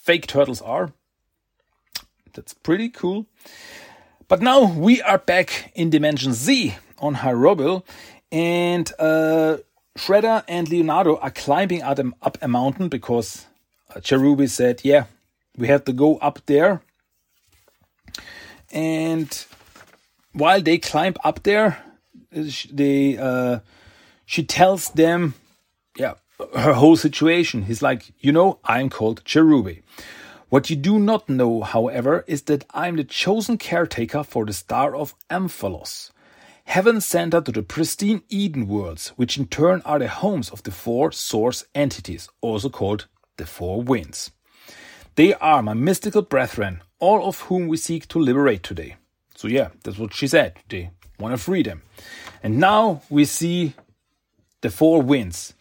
[0.02, 0.92] fake turtles are.
[2.34, 3.26] That's pretty cool.
[4.28, 7.84] But now we are back in Dimension Z on Hirobil,
[8.30, 9.58] and uh,
[9.96, 13.46] Shredder and Leonardo are climbing up a mountain because
[13.94, 15.04] uh, Cherubae said, Yeah,
[15.56, 16.80] we have to go up there.
[18.72, 19.44] And
[20.32, 21.84] while they climb up there,
[22.32, 23.60] they, uh,
[24.26, 25.34] she tells them,
[25.96, 26.14] yeah,
[26.56, 27.62] her whole situation.
[27.62, 29.82] He's like, You know, I'm called Cherubae.
[30.48, 34.94] What you do not know, however, is that I'm the chosen caretaker for the star
[34.94, 36.10] of Amphalos.
[36.64, 40.62] Heaven sent her to the pristine Eden worlds, which in turn are the homes of
[40.62, 44.30] the four source entities, also called the Four Winds.
[45.14, 48.96] They are my mystical brethren, all of whom we seek to liberate today.
[49.34, 50.58] So, yeah, that's what she said.
[50.68, 50.90] They
[51.22, 51.82] want to free them.
[52.42, 53.74] And now we see
[54.60, 55.54] the Four Winds.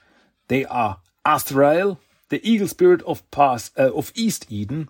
[0.47, 4.89] They are Azrael, the eagle spirit of uh, of East Eden,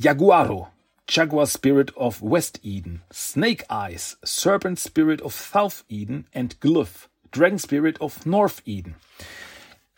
[0.00, 0.68] Jaguaro,
[1.06, 7.58] jaguar spirit of West Eden, Snake Eyes, serpent spirit of South Eden, and Glyph, dragon
[7.58, 8.94] spirit of North Eden.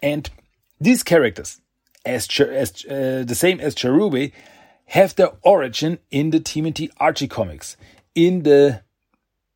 [0.03, 0.31] And
[0.81, 1.61] these characters,
[2.05, 4.33] as, as uh, the same as Cherubae,
[4.87, 7.77] have their origin in the TMNT Archie comics,
[8.15, 8.83] in the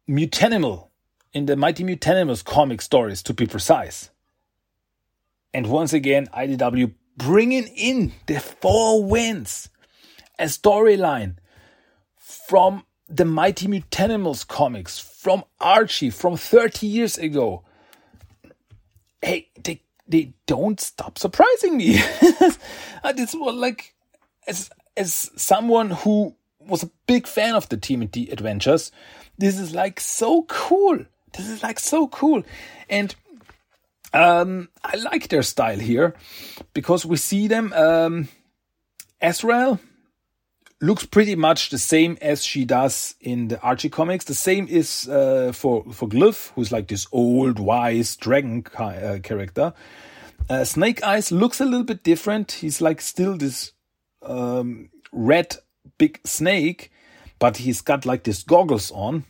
[0.08, 0.88] Mutanimal,
[1.32, 4.10] in the Mighty Mutanimals comic stories, to be precise.
[5.52, 9.68] And once again, IDW bringing in the four winds,
[10.38, 11.36] a storyline
[12.16, 17.64] from the Mighty Mutanimals comics, from Archie, from 30 years ago.
[19.20, 21.92] Hey, they they don't stop surprising me.
[23.14, 23.94] this was like
[24.46, 26.34] as as someone who
[26.68, 28.92] was a big fan of the TMNT adventures,
[29.38, 31.04] this is like so cool.
[31.32, 32.42] This is like so cool.
[32.88, 33.14] And
[34.12, 36.14] um, I like their style here
[36.74, 37.72] because we see them.
[37.72, 38.28] Um,
[40.80, 44.24] looks pretty much the same as she does in the Archie comics.
[44.24, 49.72] The same is uh, for for Glyph, who's like this old wise dragon uh, character.
[50.48, 52.52] Uh, Snake Eyes looks a little bit different.
[52.52, 53.72] He's like still this
[54.22, 55.56] um, red
[55.98, 56.90] big snake,
[57.38, 59.24] but he's got like this goggles on.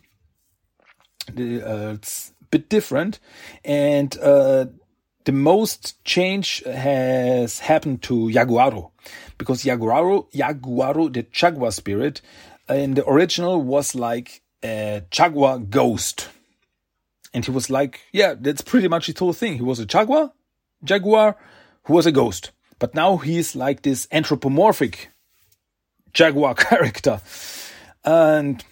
[1.32, 3.20] The, uh, it's a bit different.
[3.64, 4.66] And uh,
[5.24, 8.90] the most change has happened to Jaguaro
[9.36, 12.22] because Jaguaro, Jaguaro, the Jaguar spirit,
[12.68, 16.28] in the original was like a Jaguar ghost.
[17.34, 19.54] And he was like, yeah, that's pretty much his whole thing.
[19.54, 20.32] He was a Jaguar,
[20.82, 21.36] Jaguar,
[21.84, 22.52] who was a ghost.
[22.78, 25.10] But now he's like this anthropomorphic
[26.12, 27.20] Jaguar character.
[28.04, 28.64] And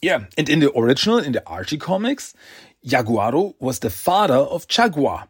[0.00, 2.34] yeah, and in the original, in the Archie comics,
[2.86, 5.28] Jaguaro was the father of Jaguar.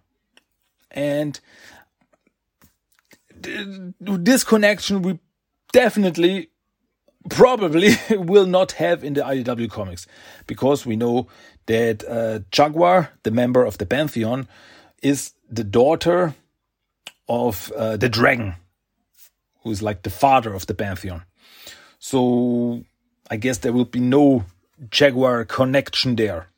[0.90, 1.40] And
[4.00, 5.18] this connection we
[5.72, 6.50] definitely
[7.28, 10.06] probably will not have in the IDW comics
[10.46, 11.28] because we know
[11.66, 14.48] that uh, Jaguar, the member of the Pantheon,
[15.02, 16.34] is the daughter
[17.28, 18.54] of uh, the dragon,
[19.62, 21.22] who's like the father of the Pantheon.
[21.98, 22.84] So
[23.30, 24.44] I guess there will be no
[24.90, 26.48] Jaguar connection there.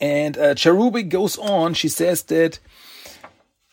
[0.00, 1.74] And uh, Cherubae goes on.
[1.74, 2.58] She says that,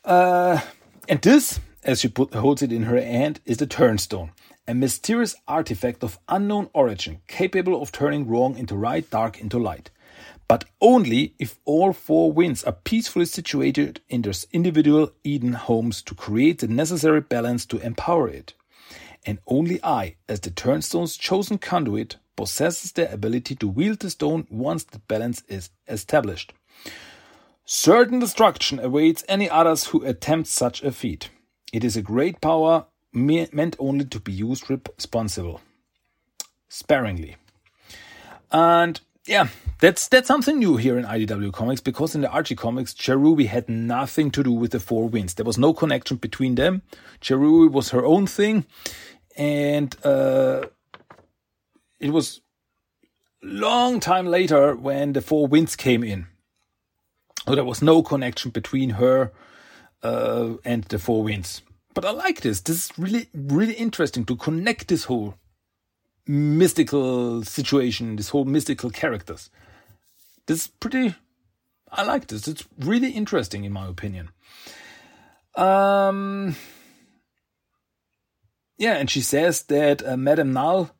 [0.04, 0.60] uh,
[1.08, 4.32] and this, as she put, holds it in her hand, is the turnstone,
[4.68, 9.90] a mysterious artifact of unknown origin, capable of turning wrong into right, dark into light.
[10.48, 16.14] But only if all four winds are peacefully situated in their individual Eden homes to
[16.14, 18.54] create the necessary balance to empower it.
[19.26, 24.46] And only I, as the turnstone's chosen conduit, possesses the ability to wield the stone
[24.52, 26.54] once the balance is established.
[27.66, 31.30] Certain destruction awaits any others who attempt such a feat.
[31.74, 35.62] It is a great power meant only to be used responsible,
[36.70, 37.38] sparingly.
[38.52, 39.48] And yeah,
[39.80, 43.68] that's that's something new here in IDW comics because in the Archie comics, Cherubae had
[43.70, 45.34] nothing to do with the Four Winds.
[45.34, 46.82] There was no connection between them.
[47.22, 48.66] Cherubae was her own thing,
[49.36, 50.66] and uh,
[52.00, 52.42] it was
[53.42, 56.28] long time later when the four winds came in
[57.48, 59.32] So there was no connection between her
[60.02, 61.62] uh, and the Four Winds.
[61.94, 62.62] But I like this.
[62.62, 65.36] This is really, really interesting to connect this whole
[66.28, 69.50] mystical situation, this whole mystical characters.
[70.46, 71.16] This is pretty.
[71.92, 72.48] I like this.
[72.48, 74.30] It's really interesting, in my opinion.
[75.56, 76.56] Um.
[78.78, 80.92] Yeah, and she says that uh, Madame Null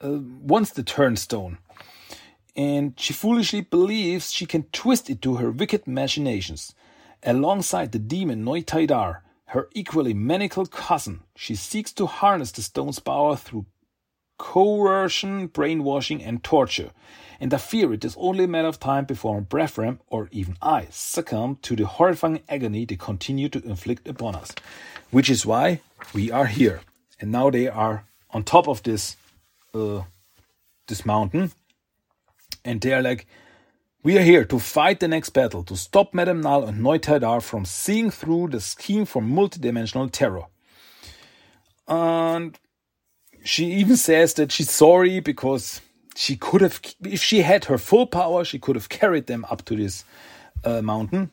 [0.00, 1.58] uh, wants the turnstone,
[2.54, 6.74] and she foolishly believes she can twist it to her wicked machinations.
[7.24, 13.34] Alongside the demon Noitaidar, her equally maniacal cousin, she seeks to harness the stone's power
[13.34, 13.66] through
[14.38, 16.90] coercion, brainwashing, and torture.
[17.40, 20.86] And I fear it is only a matter of time before Brefram, or even I,
[20.90, 24.52] succumb to the horrifying agony they continue to inflict upon us.
[25.10, 25.80] Which is why
[26.14, 26.80] we are here.
[27.20, 29.16] And now they are on top of this
[29.74, 30.02] uh,
[30.86, 31.52] this mountain.
[32.64, 33.26] And they are like,
[34.02, 37.64] we are here to fight the next battle, to stop Madame Null and Noitaidar from
[37.64, 40.44] seeing through the scheme for multidimensional terror.
[41.88, 42.58] And
[43.44, 45.80] she even says that she's sorry because
[46.16, 49.64] she could have, if she had her full power, she could have carried them up
[49.66, 50.04] to this
[50.64, 51.30] uh, mountain.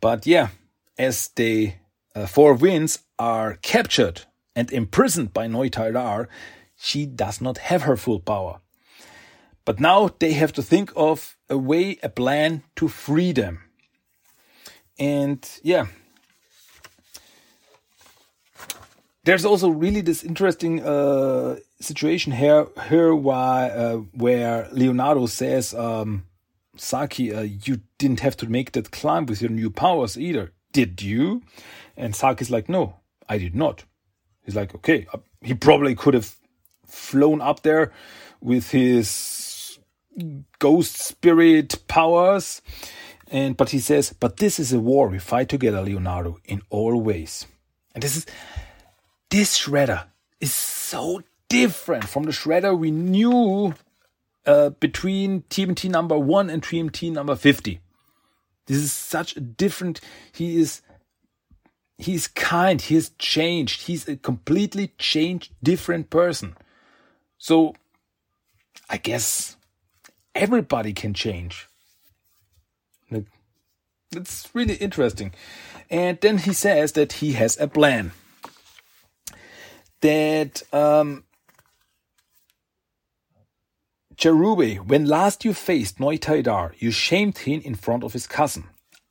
[0.00, 0.48] But yeah,
[0.98, 1.74] as the
[2.14, 4.22] uh, four winds are captured
[4.54, 6.28] and imprisoned by Noitaidar,
[6.76, 8.60] she does not have her full power.
[9.64, 13.60] But now they have to think of a way, a plan to free them.
[14.98, 15.86] And yeah,
[19.24, 26.24] there's also really this interesting uh, situation here, here why, uh, where Leonardo says, um,
[26.76, 31.00] Saki, uh, you didn't have to make that climb with your new powers either, did
[31.02, 31.42] you?
[31.96, 32.96] And Saki's like, no,
[33.28, 33.84] I did not.
[34.44, 36.36] He's like, okay, uh, he probably could have
[36.86, 37.92] flown up there
[38.40, 39.78] with his
[40.58, 42.60] ghost spirit powers.
[43.28, 47.00] And but he says, but this is a war we fight together, Leonardo, in all
[47.00, 47.46] ways.
[47.94, 48.26] And this is
[49.34, 50.04] this shredder
[50.40, 53.74] is so different from the shredder we knew
[54.46, 57.80] uh, between TMT number one and TMT number 50.
[58.66, 60.82] This is such a different, he is,
[61.98, 66.56] he's kind, he has changed, he's a completely changed, different person.
[67.36, 67.74] So,
[68.88, 69.56] I guess
[70.36, 71.66] everybody can change.
[74.12, 75.32] That's really interesting.
[75.90, 78.12] And then he says that he has a plan.
[80.04, 81.24] That um,
[84.16, 88.64] Cherubae, when last you faced Noitaidar, you shamed him in front of his cousin.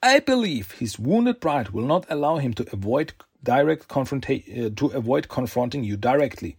[0.04, 3.14] I believe his wounded pride will not allow him to avoid
[3.44, 6.58] direct confrontation uh, to avoid confronting you directly,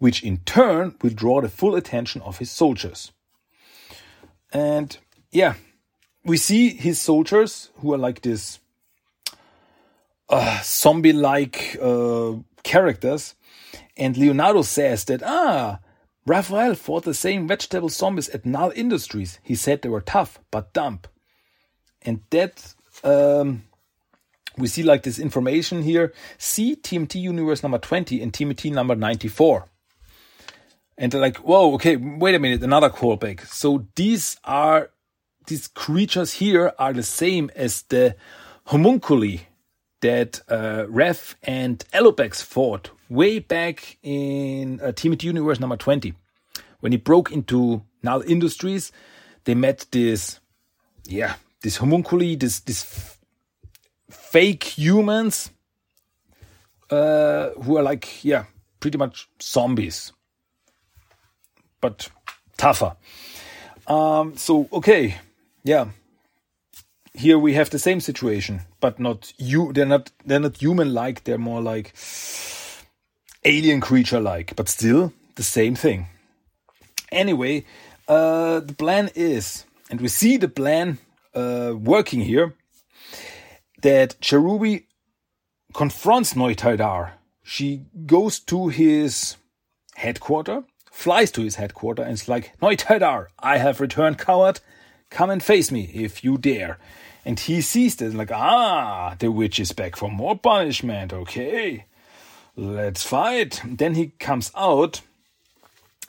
[0.00, 3.12] which in turn will draw the full attention of his soldiers.
[4.52, 4.98] And
[5.30, 5.54] yeah,
[6.24, 8.58] we see his soldiers who are like this
[10.28, 12.32] uh, zombie like uh,
[12.64, 13.36] characters.
[13.96, 15.80] And Leonardo says that, ah,
[16.26, 19.38] Raphael fought the same vegetable zombies at Null Industries.
[19.42, 21.00] He said they were tough, but dumb.
[22.02, 23.64] And that, um,
[24.56, 26.12] we see like this information here.
[26.36, 29.64] See TMT Universe number 20 and TMT number 94.
[30.98, 33.46] And they're like, whoa, okay, wait a minute, another callback.
[33.46, 34.90] So these are,
[35.46, 38.16] these creatures here are the same as the
[38.66, 39.47] homunculi
[40.00, 46.14] that uh, Raph and Alopex fought way back in uh, TMT Universe number 20.
[46.80, 48.92] When he broke into Null Industries,
[49.44, 50.40] they met this,
[51.04, 53.16] yeah, this homunculi, this, this
[54.10, 55.50] fake humans,
[56.90, 58.44] uh, who are like, yeah,
[58.80, 60.12] pretty much zombies
[61.80, 62.08] but
[62.56, 62.96] tougher.
[63.86, 65.16] Um, so okay,
[65.64, 65.88] yeah.
[67.14, 69.72] Here we have the same situation, but not you.
[69.72, 70.10] They're not.
[70.24, 71.24] They're not human-like.
[71.24, 71.94] They're more like
[73.44, 76.08] alien creature-like, but still the same thing.
[77.10, 77.64] Anyway,
[78.06, 80.98] uh, the plan is, and we see the plan
[81.34, 82.54] uh, working here,
[83.82, 84.84] that Cherubae
[85.72, 87.12] confronts Noitaidar.
[87.42, 89.36] She goes to his
[89.94, 90.64] headquarters
[90.98, 94.58] flies to his headquarters and is like, Noitaidar, I have returned, coward.
[95.10, 96.78] Come and face me if you dare.
[97.24, 101.12] And he sees this like, ah, the witch is back for more punishment.
[101.12, 101.86] Okay,
[102.56, 103.60] let's fight.
[103.64, 105.02] Then he comes out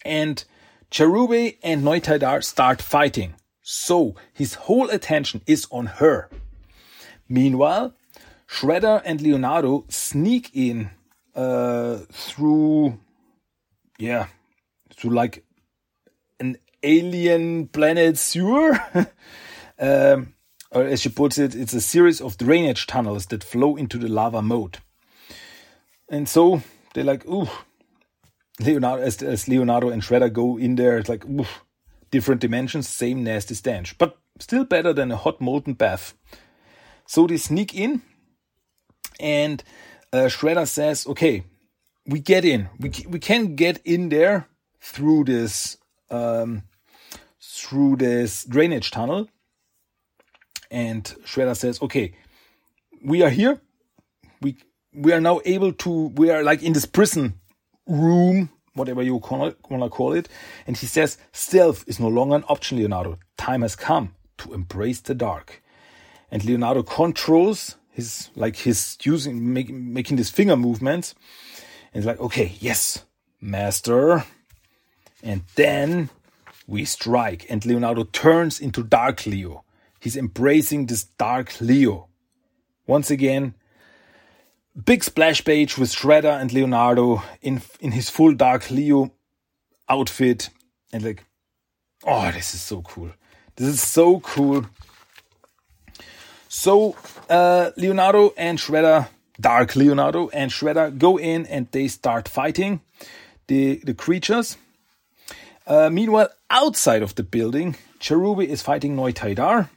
[0.06, 0.44] and
[0.92, 3.36] Cherubae and Noitaidar start fighting.
[3.62, 6.30] So his whole attention is on her.
[7.28, 7.94] Meanwhile,
[8.48, 10.90] Shredder and Leonardo sneak in
[11.36, 13.00] uh, through,
[14.00, 14.28] yeah,
[14.98, 15.44] to like
[16.40, 18.80] an alien planet sewer.
[19.80, 20.34] um,
[20.72, 24.08] or as she puts it, it's a series of drainage tunnels that flow into the
[24.08, 24.80] lava moat.
[26.10, 26.62] And so
[26.94, 27.48] they're like, ooh,
[28.60, 31.46] Leonardo, as, as Leonardo and Shredder go in there, it's like, ooh,
[32.12, 36.14] different dimensions, same nasty stench, but still better than a hot molten bath.
[37.06, 38.02] So they sneak in,
[39.20, 39.64] and
[40.14, 41.44] uh, Shredder says, okay,
[42.06, 42.70] we get in.
[42.80, 44.48] We, we can get in there
[44.82, 45.78] through this
[46.10, 46.64] um,
[47.70, 49.30] through this drainage tunnel.
[50.72, 52.14] And Shredder says, okay,
[53.04, 53.62] we are here.
[54.42, 54.58] We
[54.94, 57.36] we are now able to we are like in this prison
[57.86, 60.30] room, whatever you want to call it.
[60.66, 63.18] And he says, stealth is no longer an option, Leonardo.
[63.38, 65.62] Time has come to embrace the dark.
[66.32, 71.14] And Leonardo controls his like his using make, making these finger movements.
[71.94, 73.06] And it's like, okay, yes,
[73.42, 74.26] master.
[75.22, 76.10] And then
[76.70, 79.64] we strike, and Leonardo turns into Dark Leo.
[80.00, 82.08] He's embracing this Dark Leo.
[82.86, 83.56] Once again,
[84.86, 89.12] big splash page with Shredder and Leonardo in in his full Dark Leo
[89.90, 90.50] outfit,
[90.94, 91.26] and like,
[92.06, 93.12] oh, this is so cool.
[93.56, 94.66] This is so cool.
[96.50, 96.96] So
[97.30, 99.08] uh, Leonardo and Shredder,
[99.42, 102.82] Dark Leonardo and Shredder go in and they start fighting
[103.48, 104.58] the the creatures.
[105.70, 109.70] Uh, meanwhile, outside of the building, Cherubae is fighting Noitaidar.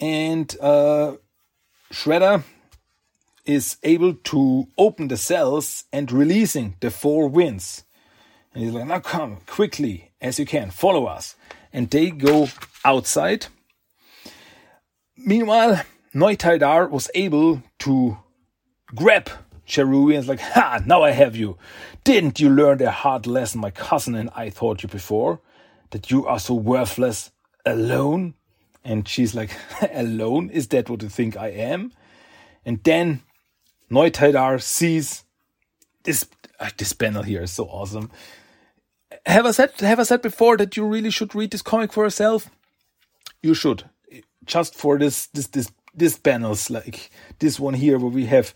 [0.00, 1.12] And uh,
[1.92, 2.42] Shredder
[3.46, 7.84] is able to open the cells and releasing the four winds.
[8.52, 11.36] And he's like, now come quickly as you can, follow us.
[11.72, 12.48] And they go
[12.84, 13.46] outside.
[15.16, 15.82] Meanwhile,
[16.12, 18.18] Noitaidar was able to
[18.92, 19.30] grab
[19.70, 21.56] Cherubae is like, Ha, now I have you.
[22.04, 25.40] Didn't you learn a hard lesson my cousin and I taught you before?
[25.90, 27.30] That you are so worthless
[27.64, 28.34] alone?
[28.84, 29.50] And she's like,
[29.92, 30.50] Alone?
[30.50, 31.92] Is that what you think I am?
[32.64, 33.22] And then
[33.90, 35.24] Noitaidar sees
[36.04, 36.26] this
[36.58, 38.10] uh, this panel here is so awesome.
[39.26, 42.04] Have I said have I said before that you really should read this comic for
[42.04, 42.50] yourself?
[43.42, 43.84] You should.
[44.44, 48.54] Just for this this this this panels like this one here where we have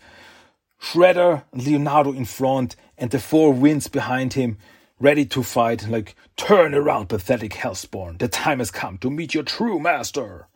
[0.85, 4.57] Shredder and Leonardo in front and the four winds behind him,
[4.99, 5.87] ready to fight.
[5.87, 8.19] Like, turn around, pathetic Hellspawn.
[8.19, 10.47] The time has come to meet your true master.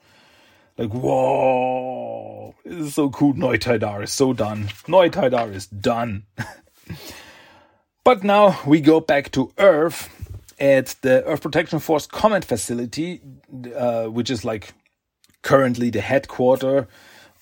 [0.77, 2.53] Like, whoa.
[2.63, 3.33] This is so cool.
[3.33, 4.65] Noitaidar is so done.
[4.87, 6.25] Noitaidar is done.
[8.03, 10.09] but now we go back to Earth
[10.59, 13.21] at the Earth Protection Force Command Facility,
[13.75, 14.73] uh, which is like
[15.41, 16.85] currently the headquarters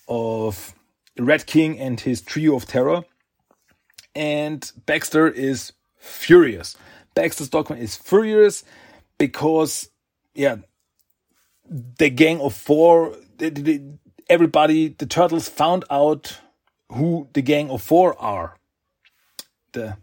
[0.08, 0.74] of
[1.20, 3.04] Red King and his trio of terror.
[4.16, 6.76] And Baxter is furious.
[7.14, 8.64] Baxter Stockman is furious
[9.18, 9.90] because,
[10.34, 10.58] yeah,
[11.70, 13.82] the gang of four, the, the,
[14.30, 16.40] everybody, the turtles found out
[16.92, 18.56] who the gang of four are.
[19.74, 19.98] The,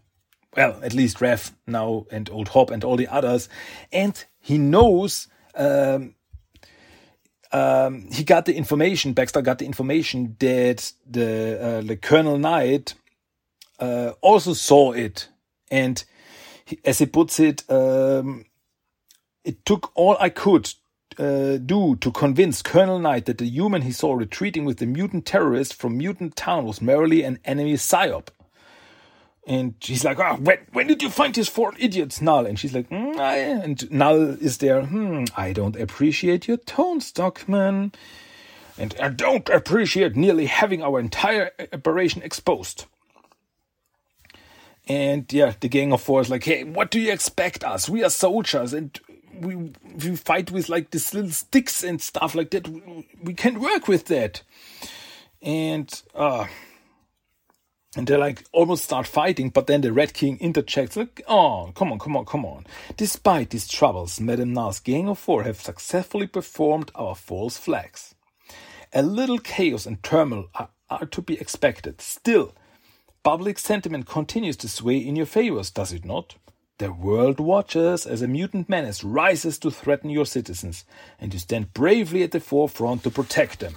[0.55, 3.49] well, at least Rev now and Old Hob and all the others.
[3.91, 6.15] And he knows um,
[7.51, 9.13] um, he got the information.
[9.13, 12.95] Baxter got the information that the uh, the Colonel Knight
[13.79, 15.29] uh, also saw it,
[15.71, 16.03] and
[16.65, 18.45] he, as he puts it, um,
[19.43, 20.73] it took all I could
[21.17, 25.25] uh, do to convince Colonel Knight that the human he saw retreating with the mutant
[25.25, 28.27] terrorist from Mutant Town was merely an enemy psyop.
[29.47, 32.47] And she's like, oh, when, when did you find these four idiots, Null?
[32.47, 36.99] And she's like, mm, I, and Null is there, hmm, I don't appreciate your tone,
[36.99, 37.91] Stockman.
[38.77, 42.85] And I don't appreciate nearly having our entire operation exposed.
[44.87, 47.87] And yeah, the Gang of Four is like, hey, what do you expect us?
[47.87, 48.99] We are soldiers and
[49.39, 52.67] we we fight with like these little sticks and stuff like that.
[52.67, 54.43] We, we can work with that.
[55.41, 56.47] And uh
[57.95, 61.91] and they like almost start fighting, but then the Red King interjects, like, oh, come
[61.91, 62.65] on, come on, come on.
[62.97, 68.13] Despite these troubles, Madame Null's gang of four have successfully performed our false flags.
[68.93, 72.01] A little chaos and turmoil are, are to be expected.
[72.01, 72.53] Still,
[73.23, 76.35] public sentiment continues to sway in your favors, does it not?
[76.77, 80.83] The world watches as a mutant menace rises to threaten your citizens,
[81.19, 83.75] and you stand bravely at the forefront to protect them.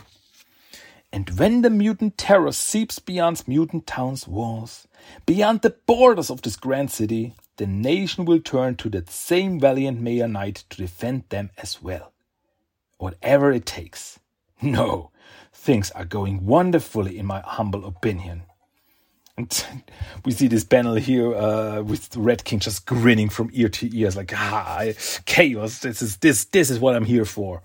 [1.12, 4.86] And when the mutant terror seeps beyond mutant town's walls,
[5.24, 10.00] beyond the borders of this grand city, the nation will turn to that same valiant
[10.00, 12.12] Mayor Knight to defend them as well.
[12.98, 14.20] Whatever it takes.
[14.60, 15.10] No,
[15.52, 18.42] things are going wonderfully in my humble opinion.
[19.36, 19.64] And
[20.24, 23.96] we see this panel here uh, with the Red King just grinning from ear to
[23.96, 24.84] ear, it's like ah,
[25.24, 25.78] chaos.
[25.80, 27.62] This is this this is what I'm here for.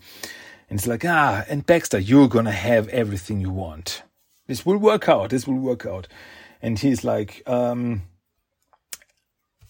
[0.74, 4.02] And it's like, ah, and Baxter, you're gonna have everything you want.
[4.48, 5.30] This will work out.
[5.30, 6.08] This will work out.
[6.64, 8.02] And he's like, um,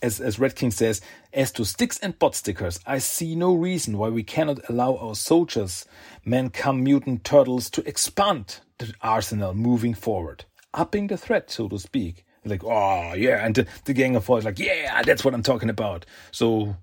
[0.01, 1.01] as, as Red King says,
[1.34, 5.14] as to sticks and bot stickers, I see no reason why we cannot allow our
[5.14, 5.86] soldiers,
[6.24, 11.80] men come mutant turtles, to expand the arsenal moving forward, upping the threat, so to
[11.80, 12.24] speak.
[12.45, 13.45] Like, oh, yeah.
[13.45, 16.06] And the, the Gang of Four is like, yeah, that's what I'm talking about.
[16.32, 16.78] So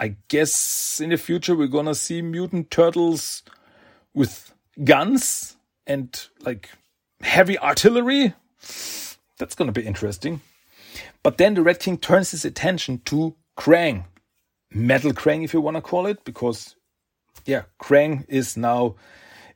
[0.00, 3.42] I guess in the future we're gonna see mutant turtles
[4.14, 6.70] with guns and like
[7.20, 8.34] heavy artillery.
[9.38, 10.40] That's gonna be interesting.
[11.22, 14.04] But then the Red King turns his attention to Krang.
[14.72, 16.76] Metal Krang, if you want to call it, because,
[17.44, 18.94] yeah, Krang is now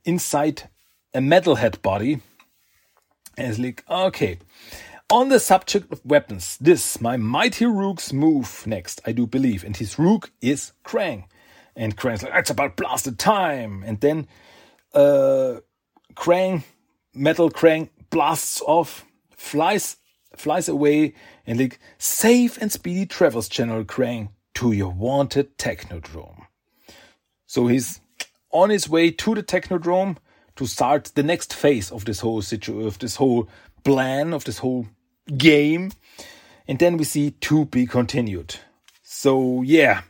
[0.05, 0.69] inside
[1.15, 2.21] a metalhead body.
[3.39, 4.39] And it's like, okay.
[5.15, 9.63] On the subject of weapons, this, my mighty Rook's move next, I do believe.
[9.63, 11.27] And his Rook is Krang.
[11.77, 13.85] And Krang's like, it's about blasted time.
[13.87, 14.27] And then
[14.93, 15.61] uh,
[16.15, 16.65] Krang,
[17.15, 19.99] Metal Krang, blasts off, flies
[20.35, 21.15] flies away
[21.47, 26.49] and like safe and speedy travels General Krang to your wanted Technodrome.
[27.47, 28.01] So he's
[28.51, 30.17] on his way to the Technodrome
[30.57, 33.49] to start the next phase of this whole situation, of this whole
[33.85, 34.89] plan, of this whole
[35.37, 35.93] game.
[36.67, 38.57] And then we see to be continued.
[39.03, 40.03] So yeah.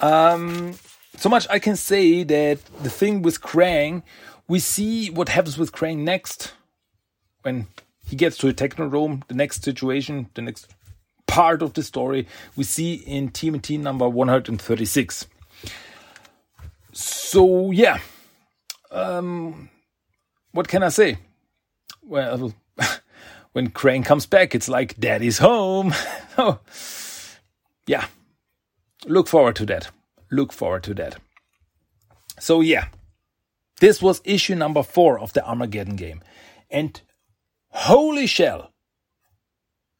[0.00, 0.74] Um
[1.16, 4.02] so much I can say that the thing with Krang,
[4.48, 6.52] we see what happens with Krang next
[7.42, 7.66] when
[8.08, 9.26] he gets to a Technodrome.
[9.28, 10.66] The next situation, the next
[11.26, 15.26] part of the story, we see in TMNT number 136.
[16.92, 18.00] So, yeah.
[18.90, 19.70] Um,
[20.52, 21.16] what can I say?
[22.02, 22.52] Well,
[23.52, 25.94] when Krang comes back, it's like daddy's home.
[26.38, 26.60] oh,
[27.86, 28.06] yeah.
[29.06, 29.90] Look forward to that.
[30.30, 31.16] Look forward to that.
[32.38, 32.86] So, yeah.
[33.80, 36.22] This was issue number four of the Armageddon game.
[36.70, 37.00] And
[37.74, 38.70] Holy shell!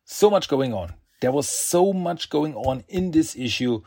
[0.05, 0.93] So much going on.
[1.23, 3.83] There was so much going on in this issue.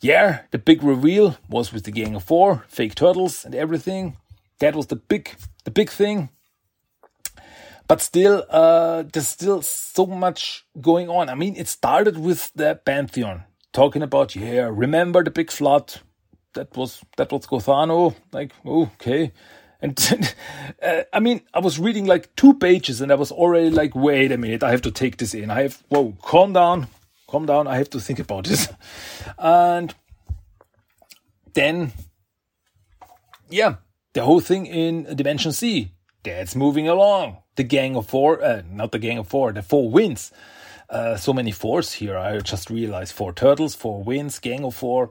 [0.00, 4.16] Yeah, the big reveal was with the Gang of Four, fake turtles, and everything.
[4.58, 6.30] That was the big, the big thing.
[7.86, 11.28] But still, uh, there's still so much going on.
[11.28, 15.94] I mean, it started with the Pantheon talking about, yeah, remember the big flood?
[16.54, 18.14] That was that was Gothano.
[18.32, 19.32] Like, okay.
[19.82, 20.34] And
[20.82, 24.32] uh, I mean, I was reading like two pages and I was already like, wait
[24.32, 25.50] a minute, I have to take this in.
[25.50, 26.86] I have, whoa, calm down,
[27.28, 27.66] calm down.
[27.66, 28.68] I have to think about this.
[29.38, 29.94] And
[31.52, 31.92] then,
[33.50, 33.76] yeah,
[34.14, 37.38] the whole thing in Dimension Z, that's moving along.
[37.56, 40.32] The Gang of Four, uh, not the Gang of Four, the Four Winds.
[40.90, 42.16] Uh, so many fours here.
[42.16, 45.10] I just realized four turtles, four winds, gang of four.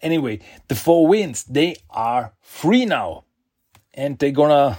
[0.00, 3.24] Anyway, the four winds, they are free now
[3.94, 4.78] and they're gonna,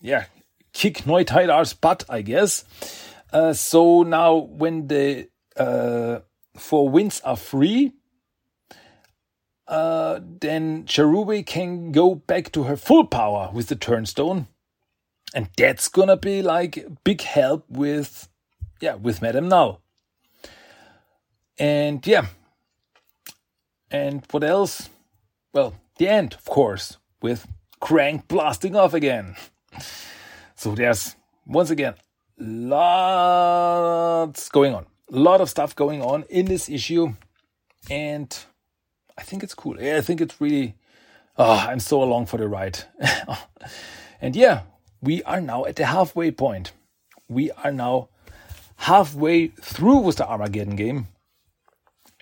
[0.00, 0.26] yeah,
[0.72, 2.64] kick Noitaidar's butt, I guess.
[3.32, 6.20] Uh, so now when the uh,
[6.56, 7.92] four winds are free,
[9.66, 14.46] uh, then Cherubae can go back to her full power with the turnstone.
[15.34, 18.28] And that's gonna be like big help with,
[18.80, 19.80] yeah, with Madame Null
[21.58, 22.26] And yeah.
[23.90, 24.88] And what else?
[25.52, 27.46] Well, the end, of course, with
[27.80, 29.36] Krang blasting off again.
[30.54, 31.16] So there's
[31.46, 31.94] once again
[32.40, 37.14] lots going on, a lot of stuff going on in this issue,
[37.90, 38.36] and
[39.16, 39.80] I think it's cool.
[39.80, 40.74] yeah, I think it's really.
[41.36, 42.80] Oh, I'm so along for the ride.
[44.20, 44.62] and yeah,
[45.02, 46.72] we are now at the halfway point.
[47.28, 48.08] We are now
[48.76, 51.08] halfway through with the Armageddon game,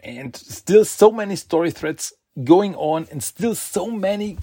[0.03, 2.13] and still so many story threads
[2.45, 4.39] going on, and still so many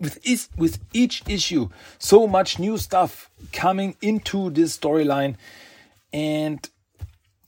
[0.00, 1.68] with each, with each issue
[1.98, 5.36] so much new stuff coming into this storyline.
[6.12, 6.68] And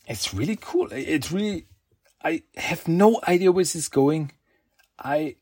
[0.07, 0.89] it's really cool.
[0.91, 1.67] It's really
[2.25, 4.33] i have no idea where this is going.
[4.99, 5.37] I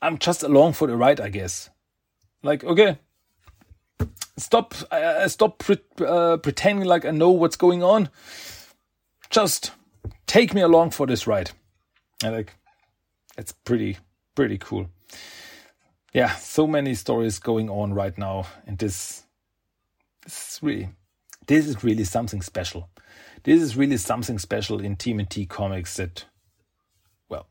[0.00, 1.68] i'm just along for the ride i guess.
[2.42, 2.98] Like okay
[4.36, 8.08] stop uh, stop pre uh, pretending like i know what's going on
[9.30, 9.72] just
[10.26, 11.50] take me along for this ride
[12.24, 12.54] i like
[13.36, 13.98] it's pretty
[14.34, 14.88] pretty cool
[16.12, 19.22] yeah, so many stories going on right now, and this,
[20.24, 20.88] this is really,
[21.46, 22.88] this is really something special.
[23.44, 26.24] This is really something special in TMNT comics that,
[27.28, 27.46] well,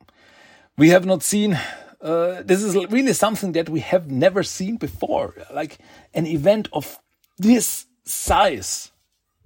[0.78, 1.58] we have not seen.
[2.02, 5.78] Uh, this is really something that we have never seen before, like
[6.14, 6.97] an event of
[7.38, 8.91] this size.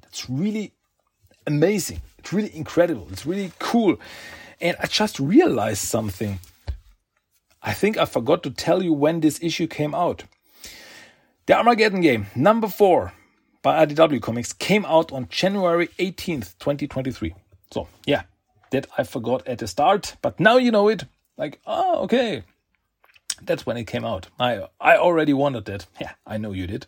[0.01, 0.73] That's really
[1.47, 2.01] amazing.
[2.19, 3.07] It's really incredible.
[3.11, 3.97] It's really cool.
[4.61, 6.39] And I just realized something.
[7.61, 10.23] I think I forgot to tell you when this issue came out.
[11.45, 13.13] The Armageddon game, number four
[13.61, 17.33] by IDW Comics, came out on January 18th, 2023.
[17.71, 18.23] So, yeah,
[18.71, 21.05] that I forgot at the start, but now you know it.
[21.37, 22.43] Like, oh, okay.
[23.41, 24.27] That's when it came out.
[24.39, 25.85] I I already wanted that.
[25.99, 26.85] Yeah, I know you did.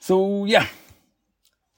[0.00, 0.66] So, yeah.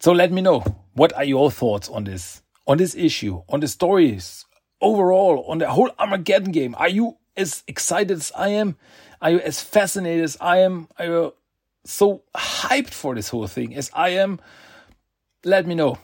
[0.01, 0.65] So let me know
[0.95, 4.45] what are your thoughts on this on this issue, on the stories
[4.81, 6.75] overall, on the whole Armageddon game.
[6.79, 8.77] Are you as excited as I am?
[9.23, 10.89] Are you as fascinated as I am?
[10.99, 11.35] Are you
[11.85, 14.41] so hyped for this whole thing as I am?
[15.45, 15.99] Let me know.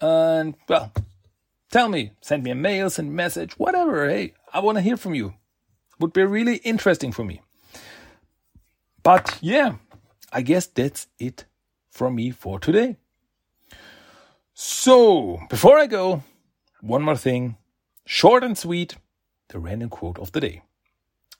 [0.00, 0.92] And well,
[1.70, 4.08] tell me, send me a mail, send a message, whatever.
[4.08, 5.34] Hey, I want to hear from you.
[5.98, 7.42] Would be really interesting for me.
[9.02, 9.76] But yeah,
[10.32, 11.44] I guess that's it
[11.90, 12.96] from me for today.
[14.54, 16.22] So, before I go,
[16.80, 17.56] one more thing.
[18.06, 18.96] Short and sweet,
[19.48, 20.62] the random quote of the day.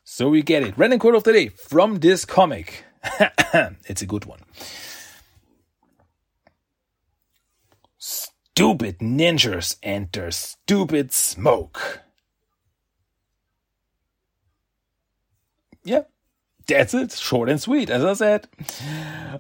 [0.05, 0.77] So we get it.
[0.77, 2.85] Random quote of the day from this comic.
[3.87, 4.41] it's a good one.
[8.55, 12.01] Stupid ninjas and their stupid smoke.
[15.83, 16.03] Yeah,
[16.67, 17.13] that's it.
[17.13, 18.49] Short and sweet, as I said.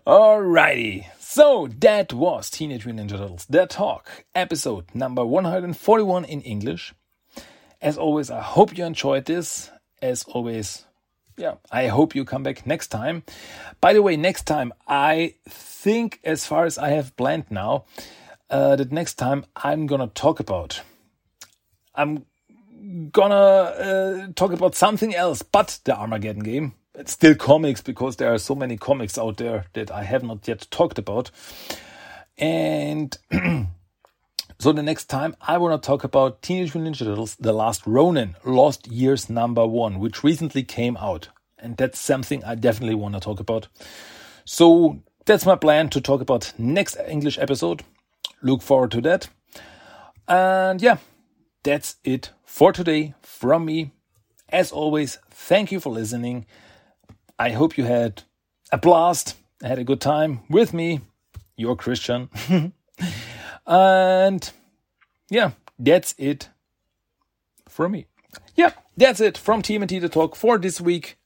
[0.07, 1.07] Alrighty.
[1.19, 6.95] So that was Teenage Mutant Ninja Turtles The Talk, episode number 141 in English.
[7.83, 9.71] As always, I hope you enjoyed this.
[10.01, 10.87] As always,
[11.37, 13.23] yeah, I hope you come back next time.
[13.81, 17.85] By the way, next time, I think, as far as I have planned now,
[18.51, 20.82] uh, that next time I'm gonna talk about.
[21.94, 22.26] I'm
[23.12, 28.32] gonna uh, talk about something else but the Armageddon game it's still comics because there
[28.32, 31.30] are so many comics out there that I have not yet talked about.
[32.36, 33.16] And
[34.59, 37.86] so the next time I want to talk about Teenage Mutant Ninja Turtles: The Last
[37.86, 41.28] Ronin, Lost Years number one, which recently came out,
[41.59, 43.68] and that's something I definitely want to talk about.
[44.44, 47.82] So that's my plan to talk about next English episode.
[48.43, 49.28] Look forward to that.
[50.28, 50.99] And yeah,
[51.62, 53.93] that's it for today from me.
[54.49, 56.47] As always, thank you for listening.
[57.38, 58.22] I hope you had
[58.72, 61.01] a blast, had a good time with me,
[61.57, 62.28] your Christian.
[63.66, 64.51] and
[65.30, 66.49] yeah, that's it
[67.68, 68.07] from me.
[68.57, 71.16] Yeah, that's it from TMNT The Talk for this week.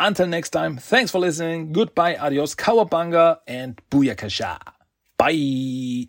[0.00, 1.72] Until next time, thanks for listening.
[1.72, 4.58] Goodbye, adios, cowabunga, and booyakasha.
[5.16, 6.08] Bye.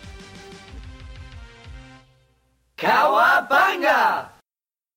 [2.81, 4.30] Cowabunga!